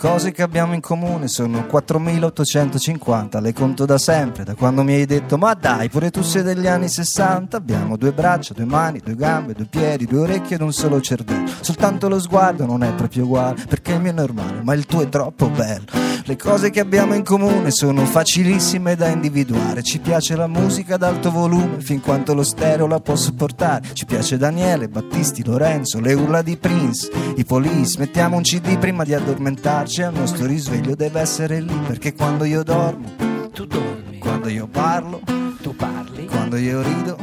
[0.05, 5.07] cose che abbiamo in comune sono 4850, le conto da sempre, da quando mi hai
[5.07, 9.15] detto ma dai, pure tu sei degli anni 60, abbiamo due braccia, due mani, due
[9.15, 13.23] gambe, due piedi, due orecchie ed un solo cervello, soltanto lo sguardo non è proprio
[13.23, 16.04] uguale, perché il mio è normale, ma il tuo è troppo bello.
[16.27, 21.03] Le cose che abbiamo in comune sono facilissime da individuare, ci piace la musica ad
[21.03, 26.13] alto volume, fin quanto lo stereo la può sopportare, ci piace Daniele, Battisti, Lorenzo, le
[26.13, 31.19] urla di Prince, i Police, mettiamo un CD prima di addormentarci, al nostro risveglio deve
[31.21, 33.07] essere lì, perché quando io dormo,
[33.53, 35.21] Tu dormi, quando io parlo,
[35.61, 37.17] tu parli, quando io rido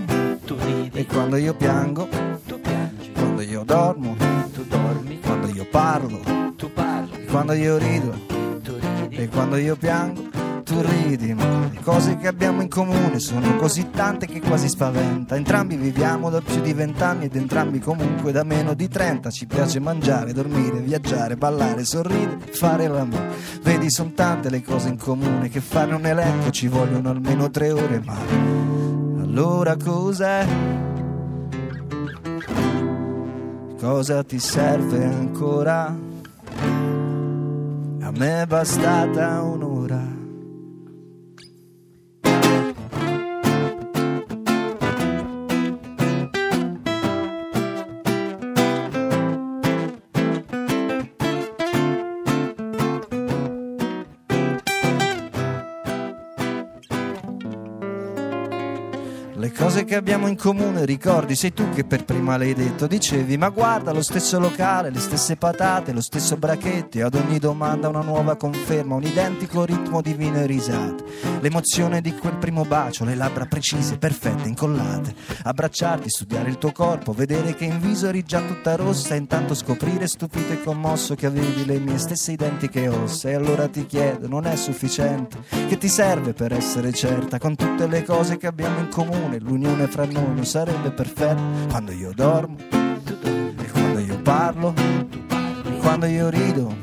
[0.44, 2.08] tu ridi, e quando io piango,
[2.46, 4.16] tu piangi, quando io dormo,
[4.52, 6.20] tu dormi, quando io parlo,
[6.56, 8.31] tu parli, quando io rido.
[9.14, 10.30] E quando io piango
[10.64, 15.36] tu ridi, ma le cose che abbiamo in comune sono così tante che quasi spaventa.
[15.36, 19.30] Entrambi viviamo da più di vent'anni ed entrambi comunque da meno di trenta.
[19.30, 23.30] Ci piace mangiare, dormire, viaggiare, ballare, sorridere, fare l'amore.
[23.62, 27.70] Vedi, sono tante le cose in comune che fare un elenco ci vogliono almeno tre
[27.70, 28.16] ore, ma
[29.20, 30.46] allora cos'è?
[33.78, 36.11] Cosa ti serve ancora?
[38.02, 40.21] A me è bastata un'ora.
[59.82, 62.86] Cose che abbiamo in comune, ricordi, sei tu che per prima l'hai detto.
[62.86, 67.00] Dicevi, ma guarda, lo stesso locale, le stesse patate, lo stesso bracchetti.
[67.00, 71.04] Ad ogni domanda una nuova conferma, un identico ritmo di vino e risate.
[71.40, 75.14] L'emozione di quel primo bacio, le labbra precise, perfette, incollate.
[75.44, 79.14] Abbracciarti, studiare il tuo corpo, vedere che in viso eri già tutta rossa.
[79.14, 83.28] Intanto scoprire, stupito e commosso, che avevi le mie stesse identiche ossa.
[83.28, 85.38] E allora ti chiedo, non è sufficiente?
[85.68, 87.38] Che ti serve per essere certa?
[87.38, 91.36] Con tutte le cose che abbiamo in comune, l'unione fra noi non sarebbe perfetta.
[91.68, 96.74] Quando io dormo, e quando io parlo, e quando io rido,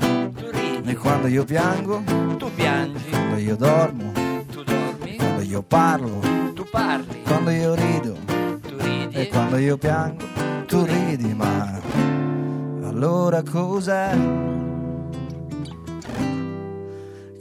[0.83, 2.03] e quando io piango,
[2.37, 4.11] Tu piangi, quando io dormo,
[4.51, 6.19] tu dormi, quando io parlo,
[6.53, 8.15] tu parli, quando io rido,
[8.61, 9.15] tu ridi.
[9.15, 10.25] e quando io piango,
[10.67, 11.79] tu ridi, ma
[12.83, 14.17] allora cos'è?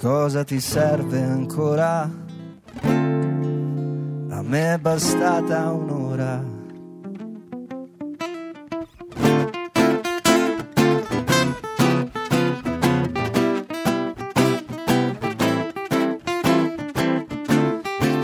[0.01, 2.26] Cosa ti serve ancora?
[4.43, 6.43] Me è bastata un'ora.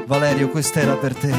[0.07, 1.33] Valerio, questa era per te.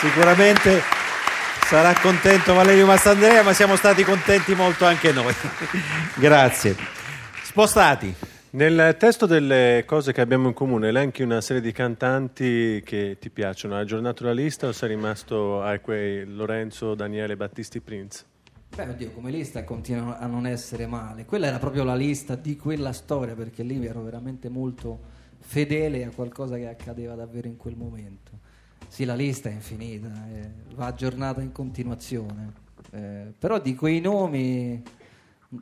[0.00, 0.97] Sicuramente
[1.68, 5.34] sarà contento Valerio Massandrea, ma siamo stati contenti molto anche noi.
[6.16, 6.74] Grazie.
[7.42, 8.14] Spostati.
[8.52, 13.28] Nel testo delle cose che abbiamo in comune, elenchi una serie di cantanti che ti
[13.28, 13.74] piacciono.
[13.74, 18.24] Hai aggiornato la lista o sei rimasto a quei Lorenzo, Daniele, Battisti, Prince?
[18.74, 21.26] Beh, oddio, come lista continua a non essere male.
[21.26, 24.98] Quella era proprio la lista di quella storia, perché lì ero veramente molto
[25.38, 28.47] fedele a qualcosa che accadeva davvero in quel momento.
[28.88, 32.52] Sì, la lista è infinita, eh, va aggiornata in continuazione.
[32.90, 34.82] Eh, però di quei nomi,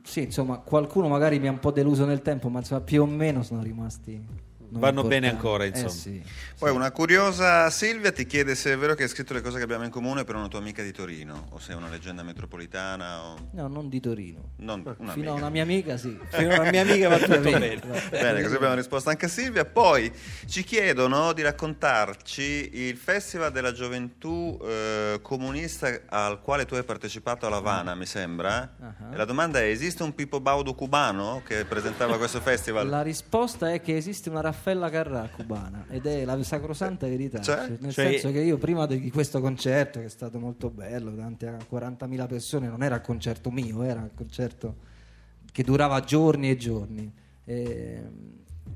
[0.03, 3.05] sì, insomma, qualcuno magari mi ha un po' deluso nel tempo, ma insomma, più o
[3.05, 5.35] meno sono rimasti non vanno bene importanti.
[5.35, 5.89] ancora, Eh insomma.
[5.89, 6.23] sì.
[6.57, 9.63] Poi una curiosa Silvia ti chiede se è vero che hai scritto le cose che
[9.63, 13.49] abbiamo in comune per una tua amica di Torino, o sei una leggenda metropolitana o...
[13.51, 14.51] No, non di Torino.
[14.57, 16.17] Non, una Fino a una mia amica sì.
[16.29, 17.79] Fino a una mia amica va tutto bene.
[18.09, 19.65] Bene, così abbiamo risposto anche a Silvia.
[19.65, 20.11] Poi
[20.47, 27.45] ci chiedono di raccontarci il Festival della Gioventù eh, Comunista al quale tu hai partecipato
[27.45, 28.75] a La Habana, mi sembra.
[29.11, 32.87] E la domanda è: esiste un Pippo Baudo cubano che presentava questo festival?
[32.87, 37.39] La risposta è che esiste una Raffaella Carrà cubana ed è la sacrosanta verità.
[37.41, 37.69] Cioè?
[37.79, 41.45] Nel Cioè- senso che io prima di questo concerto, che è stato molto bello, davanti
[41.45, 44.75] a 40.000 persone, non era il concerto mio, era il concerto
[45.51, 47.13] che durava giorni e giorni.
[47.45, 48.03] E,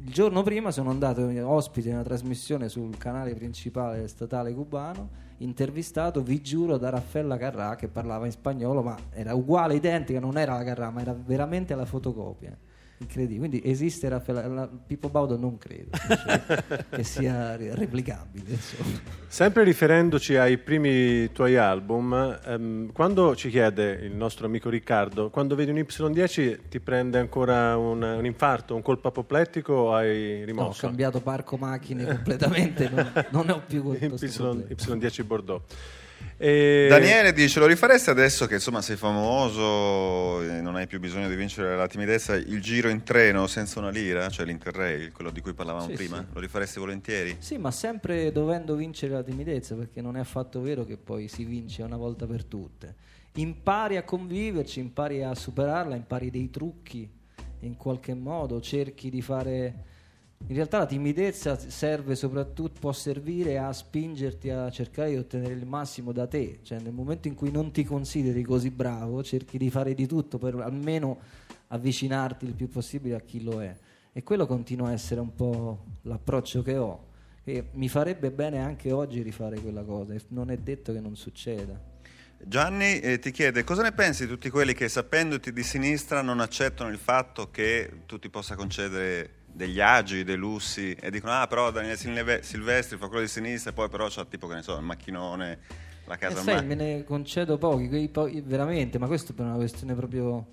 [0.03, 6.21] il giorno prima sono andato ospite in una trasmissione sul canale principale statale cubano, intervistato,
[6.23, 10.55] vi giuro, da Raffaella Carrà che parlava in spagnolo, ma era uguale, identica, non era
[10.55, 12.57] la Carrà, ma era veramente la fotocopia.
[13.01, 18.45] Incredibile, quindi esiste Raffaella la- Pippo Baudo non credo cioè, che sia re- replicabile.
[18.51, 18.99] insomma.
[19.27, 25.55] Sempre riferendoci ai primi tuoi album, ehm, quando ci chiede il nostro amico Riccardo, quando
[25.55, 30.41] vedi un Y10 ti prende ancora un, un infarto, un colpo apoplettico o hai No,
[30.41, 30.85] ho rimosso?
[30.85, 35.07] cambiato parco macchine completamente, non, non ne ho più questo Y, problema.
[35.07, 35.61] Y10 Bordeaux.
[36.37, 39.61] E- Daniele dice: Lo rifaresti adesso che insomma sei famoso
[40.71, 42.33] non hai più bisogno di vincere la timidezza?
[42.33, 46.19] Il giro in treno senza una lira, cioè l'Interrail, quello di cui parlavamo Sì, prima,
[46.19, 46.25] sì.
[46.33, 47.35] lo rifaresti volentieri?
[47.39, 51.43] Sì, ma sempre dovendo vincere la timidezza, perché non è affatto vero che poi si
[51.43, 52.95] vince una volta per tutte.
[53.33, 57.09] Impari a conviverci, impari a superarla, impari dei trucchi
[57.59, 59.89] in qualche modo, cerchi di fare...
[60.47, 65.65] In realtà la timidezza serve soprattutto, può servire a spingerti a cercare di ottenere il
[65.65, 69.69] massimo da te, cioè nel momento in cui non ti consideri così bravo, cerchi di
[69.69, 71.19] fare di tutto per almeno
[71.67, 73.73] avvicinarti il più possibile a chi lo è.
[74.11, 77.07] E quello continua a essere un po' l'approccio che ho.
[77.43, 81.89] E mi farebbe bene anche oggi rifare quella cosa, non è detto che non succeda.
[82.43, 86.39] Gianni eh, ti chiede cosa ne pensi di tutti quelli che sapendoti di sinistra non
[86.39, 91.47] accettano il fatto che tu ti possa concedere degli agi, dei lussi e dicono ah
[91.47, 94.61] però Daniele Silve- Silvestri fa quello di sinistra e poi però c'ha tipo che ne
[94.61, 95.59] so il macchinone,
[96.05, 99.55] la casa sai, ma- me ne concedo pochi, quei po- veramente, ma questo per una
[99.55, 100.47] questione proprio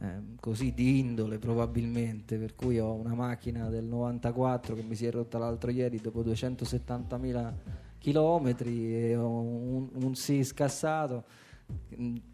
[0.00, 0.06] eh,
[0.40, 5.10] così di indole probabilmente, per cui ho una macchina del 94 che mi si è
[5.10, 7.52] rotta l'altro ieri dopo 270.000
[7.98, 11.24] chilometri e ho un, un sì scassato.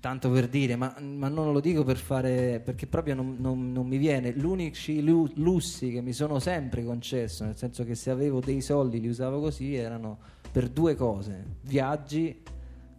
[0.01, 3.87] Tanto per dire, ma, ma non lo dico per fare perché proprio non, non- non
[3.87, 4.33] mi viene.
[4.33, 8.61] Gli unici lu- lussi che mi sono sempre concesso, nel senso che se avevo dei
[8.61, 10.19] soldi li usavo così, erano
[10.51, 12.43] per due cose: viaggi,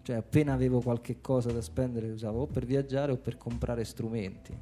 [0.04, 3.84] cioè appena avevo qualche cosa da spendere li usavo o per viaggiare o per comprare
[3.84, 4.58] strumenti.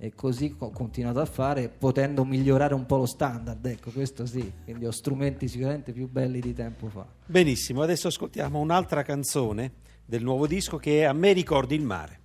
[0.00, 4.52] E così ho continuato a fare, potendo migliorare un po' lo standard, ecco, questo sì.
[4.64, 7.06] Quindi ho strumenti sicuramente più belli di tempo fa.
[7.26, 12.20] Benissimo, adesso ascoltiamo un'altra canzone del nuovo disco che è A me ricordi il mare.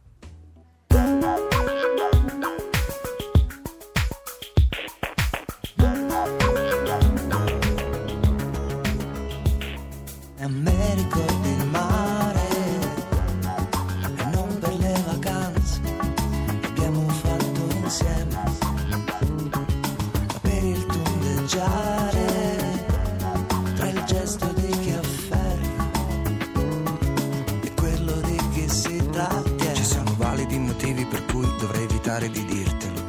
[32.14, 33.02] Evitare di dirtelo.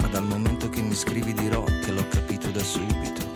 [0.00, 3.26] Ma dal momento che mi scrivi dirò che l'ho capito da subito.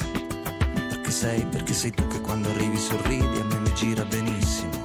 [0.88, 4.84] Perché sei, perché sei tu che quando arrivi sorridi a me mi gira benissimo.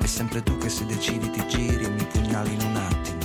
[0.00, 3.20] È sempre tu che se decidi ti giri e mi pugnali in un attimo.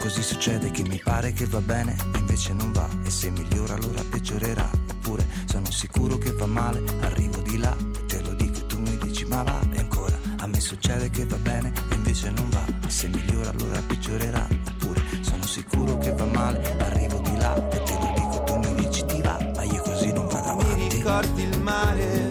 [0.00, 2.88] Così succede che mi pare che va bene e invece non va.
[3.04, 4.70] E se migliora allora peggiorerà.
[4.90, 8.78] Oppure sono sicuro che va male, arrivo di là e te lo dico e tu
[8.80, 9.60] mi dici ma va.
[9.70, 12.64] E ancora a me succede che va bene invece non va.
[12.86, 14.46] Se migliora allora peggiorerà.
[14.68, 18.74] Oppure sono sicuro che va male, arrivo di là e te lo dico tu mi
[18.74, 19.38] dici ti va.
[19.54, 20.74] Ma io così non vado avanti.
[20.74, 22.28] Mi ricordi il mare,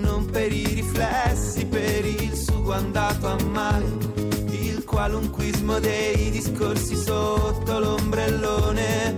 [0.00, 3.86] non per i riflessi, per il sugo andato a male,
[4.50, 9.16] il qualunquismo dei discorsi sotto l'ombrellone,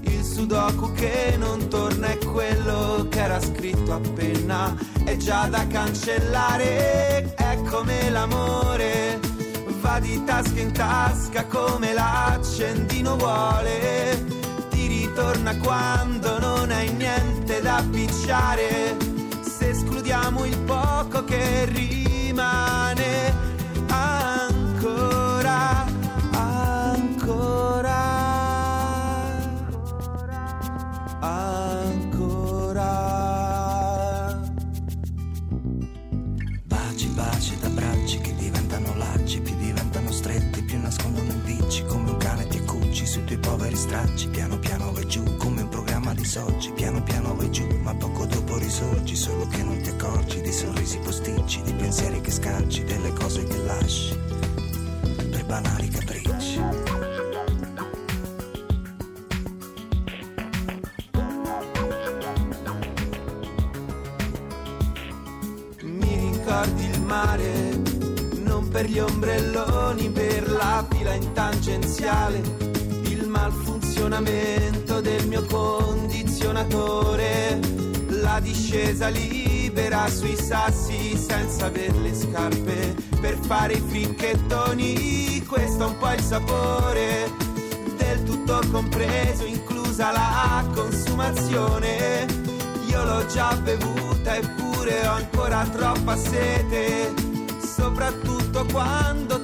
[0.00, 4.74] il sudoku che non torna è quello che era scritto appena,
[5.10, 9.18] è già da cancellare, è come l'amore,
[9.80, 14.36] va di tasca in tasca come l'accendino vuole
[14.70, 18.96] ti ritorna quando non hai niente da picciare.
[19.40, 23.34] Se escludiamo il poco che rimane,
[23.88, 25.87] ancora.
[46.58, 50.52] Oggi, piano piano vai giù, ma poco dopo risorgi, solo che non ti accorgi dei
[50.52, 54.18] sorrisi posticci, dei pensieri che scacci, delle cose che lasci,
[55.30, 56.60] per banali capricci.
[65.82, 67.80] Mi ricordi il mare,
[68.44, 72.67] non per gli ombrelloni, per la fila in tangenziale,
[73.98, 77.58] malfunzionamento del mio condizionatore,
[78.08, 85.86] la discesa libera sui sassi senza aver le scarpe per fare i fricchettoni, questo è
[85.86, 87.28] un po' il sapore
[87.96, 92.26] del tutto compreso, inclusa la consumazione.
[92.88, 97.12] Io l'ho già bevuta eppure ho ancora troppa sete,
[97.60, 99.42] soprattutto quando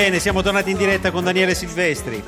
[0.00, 2.24] Bene, siamo tornati in diretta con Daniele Silvestri.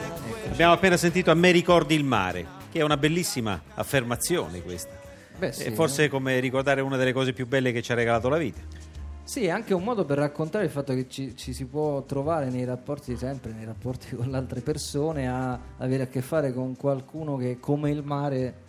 [0.51, 4.93] Abbiamo appena sentito A me ricordi il mare, che è una bellissima affermazione questa.
[5.39, 7.95] Beh, sì, e forse è come ricordare una delle cose più belle che ci ha
[7.95, 8.61] regalato la vita.
[9.25, 12.51] Sì, è anche un modo per raccontare il fatto che ci, ci si può trovare
[12.51, 16.77] nei rapporti, sempre nei rapporti con le altre persone, a avere a che fare con
[16.77, 18.62] qualcuno che come il mare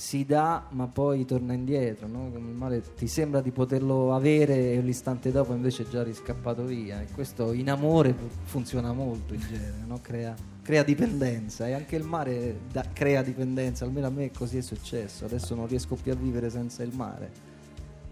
[0.00, 2.30] si dà ma poi torna indietro, no?
[2.32, 6.64] come il mare ti sembra di poterlo avere e l'istante dopo invece è già riscappato
[6.64, 7.02] via.
[7.02, 9.98] E questo in amore fu- funziona molto in genere, no?
[10.00, 14.62] crea, crea dipendenza e anche il mare da- crea dipendenza, almeno a me così è
[14.62, 17.30] successo, adesso non riesco più a vivere senza il mare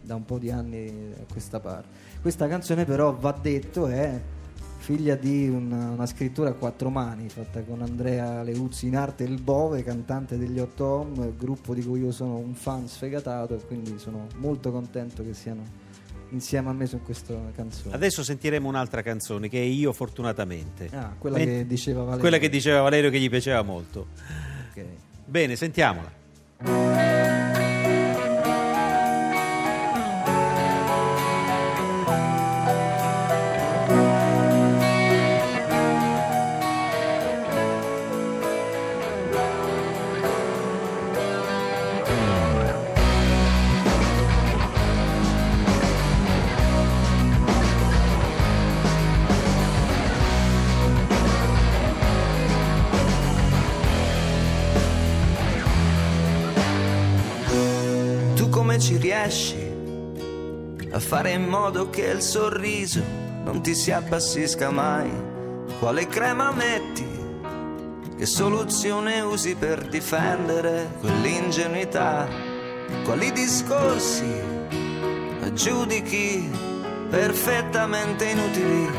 [0.03, 1.89] da un po' di anni a questa parte.
[2.21, 4.21] Questa canzone però va detto è
[4.79, 9.41] figlia di una, una scrittura a quattro mani fatta con Andrea Leuzzi in arte Il
[9.41, 13.99] Bove, cantante degli Otto Home, gruppo di cui io sono un fan sfegatato e quindi
[13.99, 15.87] sono molto contento che siano
[16.31, 17.95] insieme a me su questa canzone.
[17.95, 20.89] Adesso sentiremo un'altra canzone che è Io fortunatamente.
[20.93, 22.21] Ah, quella Men- che diceva Valerio.
[22.21, 24.07] Quella che diceva Valerio che gli piaceva molto.
[24.71, 24.85] Ok.
[25.27, 27.28] Bene, sentiamola.
[62.19, 63.01] Il sorriso
[63.45, 65.09] non ti si abbassisca mai?
[65.79, 67.07] Quale crema metti?
[68.17, 72.27] Che soluzione usi per difendere quell'ingenuità?
[73.05, 74.27] Quali discorsi
[75.53, 76.51] giudichi
[77.09, 78.91] perfettamente inutili?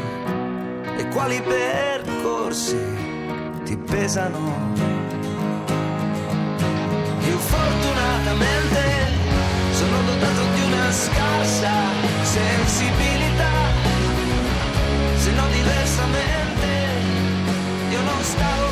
[0.97, 2.80] E quali percorsi
[3.65, 4.72] ti pesano?
[7.28, 8.82] Io fortunatamente
[9.74, 13.53] sono dotato di una scarsa sensibilità,
[15.17, 16.67] se no diversamente
[17.89, 18.68] io non stavo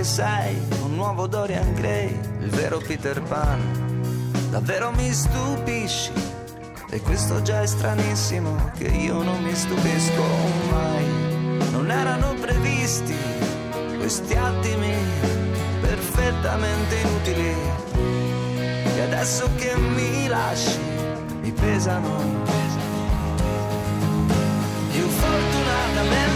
[0.00, 0.58] che sei?
[0.82, 3.60] Un nuovo Dorian Gray, il vero Peter Pan.
[4.48, 6.10] Davvero mi stupisci.
[6.88, 10.22] E questo già è stranissimo, che io non mi stupisco
[10.70, 11.04] mai.
[11.72, 13.14] Non erano previsti
[13.98, 14.94] questi attimi
[15.82, 17.54] perfettamente inutili.
[18.96, 20.78] E adesso che mi lasci,
[21.42, 22.08] mi pesano.
[24.92, 26.29] Io fortunatamente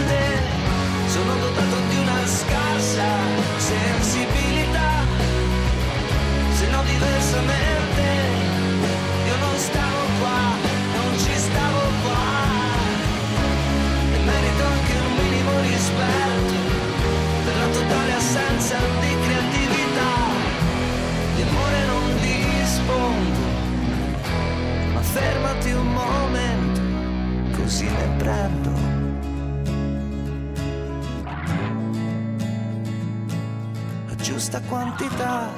[34.75, 35.49] quantità.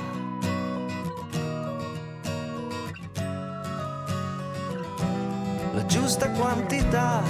[5.74, 7.24] La giusta quantità.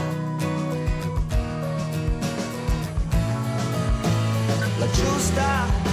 [4.79, 5.85] La giusta.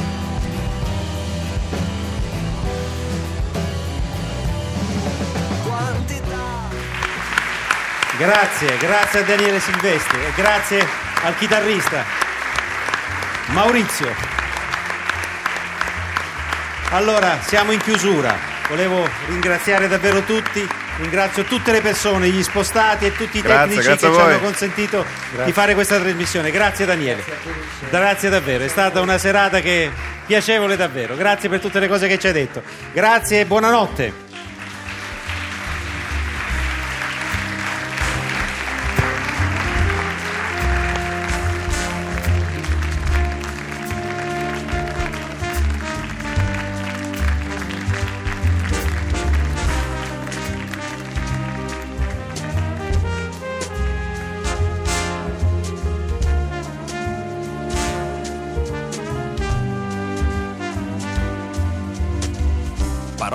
[8.17, 10.87] Grazie, grazie a Daniele Silvestri e grazie
[11.25, 12.05] al chitarrista
[13.49, 14.44] Maurizio.
[16.95, 18.39] Allora, siamo in chiusura.
[18.69, 20.65] Volevo ringraziare davvero tutti,
[20.99, 24.39] ringrazio tutte le persone, gli spostati e tutti i Grazie, tecnici grazie che ci hanno
[24.39, 25.45] consentito Grazie.
[25.45, 26.53] di fare questa trasmissione.
[26.53, 27.25] Grazie Daniele.
[27.91, 29.91] Grazie davvero, è stata una serata che
[30.25, 31.17] piacevole davvero.
[31.17, 32.63] Grazie per tutte le cose che ci hai detto.
[32.93, 34.24] Grazie e buonanotte.